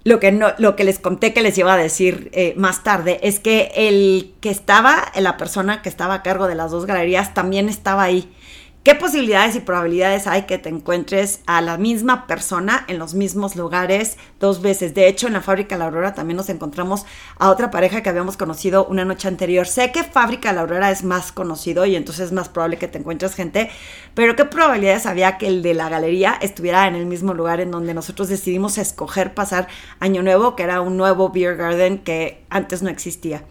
Lo 0.04 0.20
que, 0.20 0.32
no, 0.32 0.54
lo 0.58 0.76
que 0.76 0.86
les 0.86 1.00
conté 1.00 1.34
que 1.34 1.42
les 1.42 1.58
iba 1.58 1.74
a 1.74 1.78
decir 1.78 2.30
eh, 2.32 2.54
más 2.56 2.84
tarde 2.84 3.20
es 3.24 3.40
que 3.40 3.72
el 3.76 4.34
que 4.40 4.50
estaba, 4.50 5.12
la 5.16 5.36
persona 5.36 5.82
que 5.82 5.90
estaba 5.90 6.14
a 6.14 6.24
cargo 6.24 6.48
de 6.48 6.56
las 6.56 6.72
dos 6.72 6.86
galerías, 6.86 7.34
también 7.34 7.68
estaba 7.68 8.04
ahí. 8.04 8.32
¿Qué 8.84 8.96
posibilidades 8.96 9.54
y 9.58 9.60
probabilidades 9.60 10.28
hay 10.28 10.44
que 10.44 10.58
te 10.58 10.70
encuentres 10.70 11.42
a 11.46 11.60
la 11.60 11.78
misma 11.78 12.26
persona 12.26 12.86
en 12.88 13.00
los 13.00 13.16
mismos 13.16 13.58
lugares 13.58 14.18
dos 14.40 14.62
veces? 14.62 14.94
De 14.94 15.10
hecho, 15.10 15.28
en 15.28 15.34
la 15.34 15.42
Fábrica 15.42 15.76
La 15.78 15.86
Aurora 15.86 16.14
también 16.14 16.38
nos 16.38 16.48
encontramos 16.48 17.06
a 17.38 17.50
otra 17.50 17.70
pareja 17.70 18.02
que 18.02 18.08
habíamos 18.08 18.38
conocido 18.38 18.86
una 18.86 19.04
noche 19.04 19.28
anterior. 19.28 19.68
Sé 19.68 19.92
que 19.92 20.06
Fábrica 20.06 20.54
La 20.54 20.62
Aurora 20.62 20.90
es 20.90 21.04
más 21.04 21.34
conocido 21.34 21.86
y 21.86 21.98
entonces 21.98 22.28
es 22.28 22.32
más 22.32 22.48
probable 22.48 22.78
que 22.78 22.88
te 22.88 22.98
encuentres 22.98 23.36
gente, 23.36 23.70
pero 24.14 24.38
¿qué 24.38 24.46
probabilidades 24.46 25.06
había 25.06 25.38
que 25.38 25.48
el 25.48 25.64
de 25.64 25.74
la 25.74 25.90
galería 25.90 26.38
estuviera 26.42 26.88
en 26.88 26.96
el 26.96 27.08
mismo 27.08 27.34
lugar 27.34 27.60
en 27.60 27.72
donde 27.72 27.94
nosotros 27.94 28.30
decidimos 28.30 28.78
escoger 28.78 29.34
pasar 29.34 29.68
Año 30.00 30.24
Nuevo, 30.24 30.56
que 30.56 30.64
era 30.64 30.80
un 30.80 30.96
nuevo 30.96 31.30
beer 31.30 31.58
garden 31.58 31.98
que 31.98 32.46
antes 32.50 32.84
no 32.84 32.90
existía? 32.90 33.44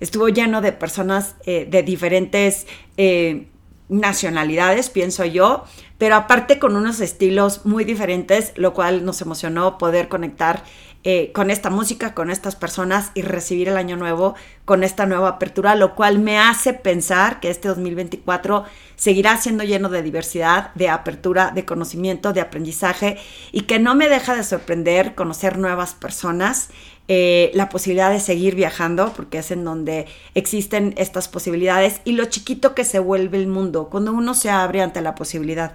Estuvo 0.00 0.28
lleno 0.28 0.60
de 0.60 0.72
personas 0.72 1.34
eh, 1.46 1.66
de 1.70 1.82
diferentes... 1.82 2.66
Eh, 2.98 3.46
nacionalidades, 3.92 4.90
pienso 4.90 5.24
yo, 5.24 5.64
pero 5.98 6.16
aparte 6.16 6.58
con 6.58 6.74
unos 6.74 7.00
estilos 7.00 7.64
muy 7.64 7.84
diferentes, 7.84 8.52
lo 8.56 8.74
cual 8.74 9.04
nos 9.04 9.20
emocionó 9.20 9.78
poder 9.78 10.08
conectar 10.08 10.64
eh, 11.04 11.32
con 11.32 11.50
esta 11.50 11.68
música, 11.68 12.14
con 12.14 12.30
estas 12.30 12.54
personas 12.54 13.10
y 13.14 13.22
recibir 13.22 13.68
el 13.68 13.76
año 13.76 13.96
nuevo 13.96 14.36
con 14.64 14.84
esta 14.84 15.04
nueva 15.04 15.30
apertura, 15.30 15.74
lo 15.74 15.96
cual 15.96 16.20
me 16.20 16.38
hace 16.38 16.74
pensar 16.74 17.40
que 17.40 17.50
este 17.50 17.66
2024 17.66 18.64
seguirá 18.94 19.36
siendo 19.36 19.64
lleno 19.64 19.88
de 19.88 20.02
diversidad, 20.02 20.72
de 20.74 20.88
apertura, 20.88 21.50
de 21.50 21.64
conocimiento, 21.64 22.32
de 22.32 22.40
aprendizaje 22.40 23.18
y 23.50 23.62
que 23.62 23.80
no 23.80 23.96
me 23.96 24.08
deja 24.08 24.36
de 24.36 24.44
sorprender 24.44 25.16
conocer 25.16 25.58
nuevas 25.58 25.94
personas 25.94 26.68
eh, 27.08 27.50
la 27.54 27.68
posibilidad 27.68 28.10
de 28.10 28.20
seguir 28.20 28.54
viajando, 28.54 29.12
porque 29.14 29.38
es 29.38 29.50
en 29.50 29.64
donde 29.64 30.06
existen 30.34 30.94
estas 30.96 31.28
posibilidades, 31.28 32.00
y 32.04 32.12
lo 32.12 32.24
chiquito 32.26 32.74
que 32.74 32.84
se 32.84 32.98
vuelve 32.98 33.38
el 33.38 33.46
mundo 33.46 33.88
cuando 33.90 34.12
uno 34.12 34.34
se 34.34 34.50
abre 34.50 34.82
ante 34.82 35.00
la 35.00 35.14
posibilidad. 35.14 35.72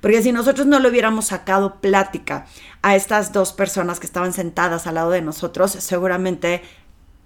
Porque 0.00 0.22
si 0.22 0.32
nosotros 0.32 0.66
no 0.66 0.78
le 0.78 0.88
hubiéramos 0.88 1.26
sacado 1.26 1.80
plática 1.80 2.46
a 2.82 2.96
estas 2.96 3.32
dos 3.32 3.52
personas 3.52 4.00
que 4.00 4.06
estaban 4.06 4.32
sentadas 4.32 4.86
al 4.86 4.94
lado 4.94 5.10
de 5.10 5.20
nosotros, 5.20 5.72
seguramente 5.72 6.62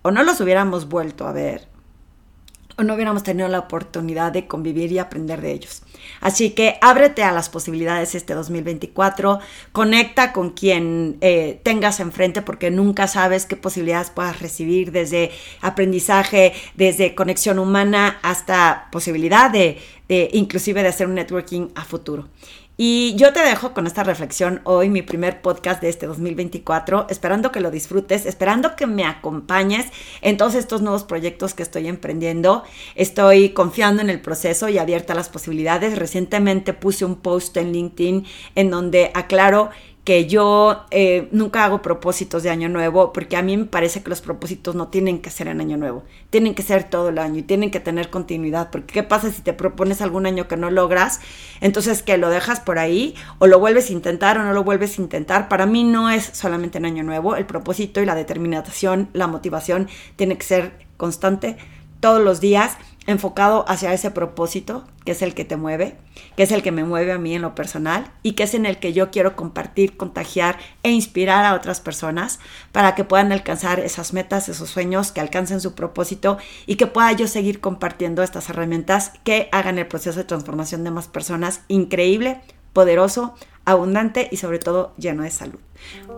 o 0.02 0.10
no 0.10 0.22
los 0.22 0.40
hubiéramos 0.40 0.88
vuelto 0.88 1.26
a 1.26 1.32
ver 1.32 1.73
o 2.76 2.82
no 2.82 2.94
hubiéramos 2.94 3.22
tenido 3.22 3.48
la 3.48 3.60
oportunidad 3.60 4.32
de 4.32 4.46
convivir 4.46 4.92
y 4.92 4.98
aprender 4.98 5.40
de 5.40 5.52
ellos. 5.52 5.82
Así 6.20 6.50
que 6.50 6.78
ábrete 6.80 7.22
a 7.22 7.32
las 7.32 7.48
posibilidades 7.48 8.14
este 8.14 8.34
2024, 8.34 9.40
conecta 9.72 10.32
con 10.32 10.50
quien 10.50 11.16
eh, 11.20 11.60
tengas 11.62 12.00
enfrente 12.00 12.42
porque 12.42 12.70
nunca 12.70 13.06
sabes 13.06 13.46
qué 13.46 13.56
posibilidades 13.56 14.10
puedas 14.10 14.40
recibir 14.40 14.92
desde 14.92 15.30
aprendizaje, 15.60 16.52
desde 16.74 17.14
conexión 17.14 17.58
humana 17.58 18.18
hasta 18.22 18.88
posibilidad 18.90 19.50
de, 19.50 19.78
de 20.08 20.30
inclusive 20.32 20.82
de 20.82 20.88
hacer 20.88 21.06
un 21.06 21.14
networking 21.14 21.68
a 21.74 21.84
futuro. 21.84 22.28
Y 22.76 23.14
yo 23.14 23.32
te 23.32 23.38
dejo 23.38 23.72
con 23.72 23.86
esta 23.86 24.02
reflexión 24.02 24.60
hoy, 24.64 24.88
mi 24.88 25.02
primer 25.02 25.42
podcast 25.42 25.80
de 25.80 25.88
este 25.88 26.06
2024, 26.06 27.06
esperando 27.08 27.52
que 27.52 27.60
lo 27.60 27.70
disfrutes, 27.70 28.26
esperando 28.26 28.74
que 28.74 28.88
me 28.88 29.04
acompañes 29.04 29.86
en 30.22 30.36
todos 30.36 30.56
estos 30.56 30.82
nuevos 30.82 31.04
proyectos 31.04 31.54
que 31.54 31.62
estoy 31.62 31.86
emprendiendo. 31.86 32.64
Estoy 32.96 33.50
confiando 33.50 34.02
en 34.02 34.10
el 34.10 34.20
proceso 34.20 34.68
y 34.68 34.78
abierta 34.78 35.12
a 35.12 35.16
las 35.16 35.28
posibilidades. 35.28 35.96
Recientemente 35.96 36.72
puse 36.72 37.04
un 37.04 37.14
post 37.14 37.56
en 37.58 37.72
LinkedIn 37.72 38.26
en 38.56 38.70
donde 38.70 39.12
aclaro 39.14 39.70
que 40.04 40.26
yo 40.26 40.84
eh, 40.90 41.28
nunca 41.32 41.64
hago 41.64 41.80
propósitos 41.80 42.42
de 42.42 42.50
año 42.50 42.68
nuevo 42.68 43.12
porque 43.14 43.38
a 43.38 43.42
mí 43.42 43.56
me 43.56 43.64
parece 43.64 44.02
que 44.02 44.10
los 44.10 44.20
propósitos 44.20 44.74
no 44.74 44.88
tienen 44.88 45.20
que 45.20 45.30
ser 45.30 45.48
en 45.48 45.62
año 45.62 45.78
nuevo, 45.78 46.04
tienen 46.28 46.54
que 46.54 46.62
ser 46.62 46.84
todo 46.84 47.08
el 47.08 47.18
año 47.18 47.38
y 47.38 47.42
tienen 47.42 47.70
que 47.70 47.80
tener 47.80 48.10
continuidad, 48.10 48.70
porque 48.70 48.92
¿qué 48.92 49.02
pasa 49.02 49.32
si 49.32 49.40
te 49.40 49.54
propones 49.54 50.02
algún 50.02 50.26
año 50.26 50.46
que 50.46 50.58
no 50.58 50.70
logras? 50.70 51.20
Entonces 51.62 52.02
que 52.02 52.18
lo 52.18 52.28
dejas 52.28 52.60
por 52.60 52.78
ahí 52.78 53.14
o 53.38 53.46
lo 53.46 53.58
vuelves 53.58 53.88
a 53.88 53.94
intentar 53.94 54.36
o 54.36 54.44
no 54.44 54.52
lo 54.52 54.62
vuelves 54.62 54.98
a 54.98 55.02
intentar. 55.02 55.48
Para 55.48 55.64
mí 55.64 55.84
no 55.84 56.10
es 56.10 56.24
solamente 56.24 56.76
en 56.76 56.84
año 56.84 57.02
nuevo, 57.02 57.36
el 57.36 57.46
propósito 57.46 58.02
y 58.02 58.06
la 58.06 58.14
determinación, 58.14 59.08
la 59.14 59.26
motivación 59.26 59.88
tiene 60.16 60.36
que 60.36 60.44
ser 60.44 60.72
constante 60.98 61.56
todos 62.00 62.22
los 62.22 62.40
días 62.42 62.76
enfocado 63.06 63.64
hacia 63.68 63.92
ese 63.92 64.10
propósito, 64.10 64.84
que 65.04 65.12
es 65.12 65.22
el 65.22 65.34
que 65.34 65.44
te 65.44 65.56
mueve, 65.56 65.96
que 66.36 66.42
es 66.42 66.52
el 66.52 66.62
que 66.62 66.72
me 66.72 66.84
mueve 66.84 67.12
a 67.12 67.18
mí 67.18 67.34
en 67.34 67.42
lo 67.42 67.54
personal 67.54 68.10
y 68.22 68.32
que 68.32 68.44
es 68.44 68.54
en 68.54 68.66
el 68.66 68.78
que 68.78 68.92
yo 68.92 69.10
quiero 69.10 69.36
compartir, 69.36 69.96
contagiar 69.96 70.58
e 70.82 70.90
inspirar 70.90 71.44
a 71.44 71.54
otras 71.54 71.80
personas 71.80 72.40
para 72.72 72.94
que 72.94 73.04
puedan 73.04 73.32
alcanzar 73.32 73.80
esas 73.80 74.12
metas, 74.12 74.48
esos 74.48 74.70
sueños, 74.70 75.12
que 75.12 75.20
alcancen 75.20 75.60
su 75.60 75.74
propósito 75.74 76.38
y 76.66 76.76
que 76.76 76.86
pueda 76.86 77.12
yo 77.12 77.28
seguir 77.28 77.60
compartiendo 77.60 78.22
estas 78.22 78.48
herramientas 78.48 79.12
que 79.24 79.48
hagan 79.52 79.78
el 79.78 79.86
proceso 79.86 80.18
de 80.18 80.24
transformación 80.24 80.84
de 80.84 80.90
más 80.90 81.08
personas 81.08 81.60
increíble, 81.68 82.40
poderoso, 82.72 83.34
abundante 83.64 84.28
y 84.30 84.36
sobre 84.36 84.58
todo 84.58 84.94
lleno 84.96 85.22
de 85.22 85.30
salud. 85.30 85.60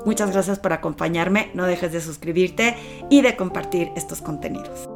Muchas 0.05 0.31
gracias 0.33 0.59
por 0.59 0.73
acompañarme, 0.73 1.51
no 1.55 1.67
dejes 1.67 1.93
de 1.93 2.01
suscribirte 2.01 2.77
y 3.11 3.23
de 3.23 3.37
compartir 3.37 3.91
estos 3.97 4.23
contenidos. 4.23 4.96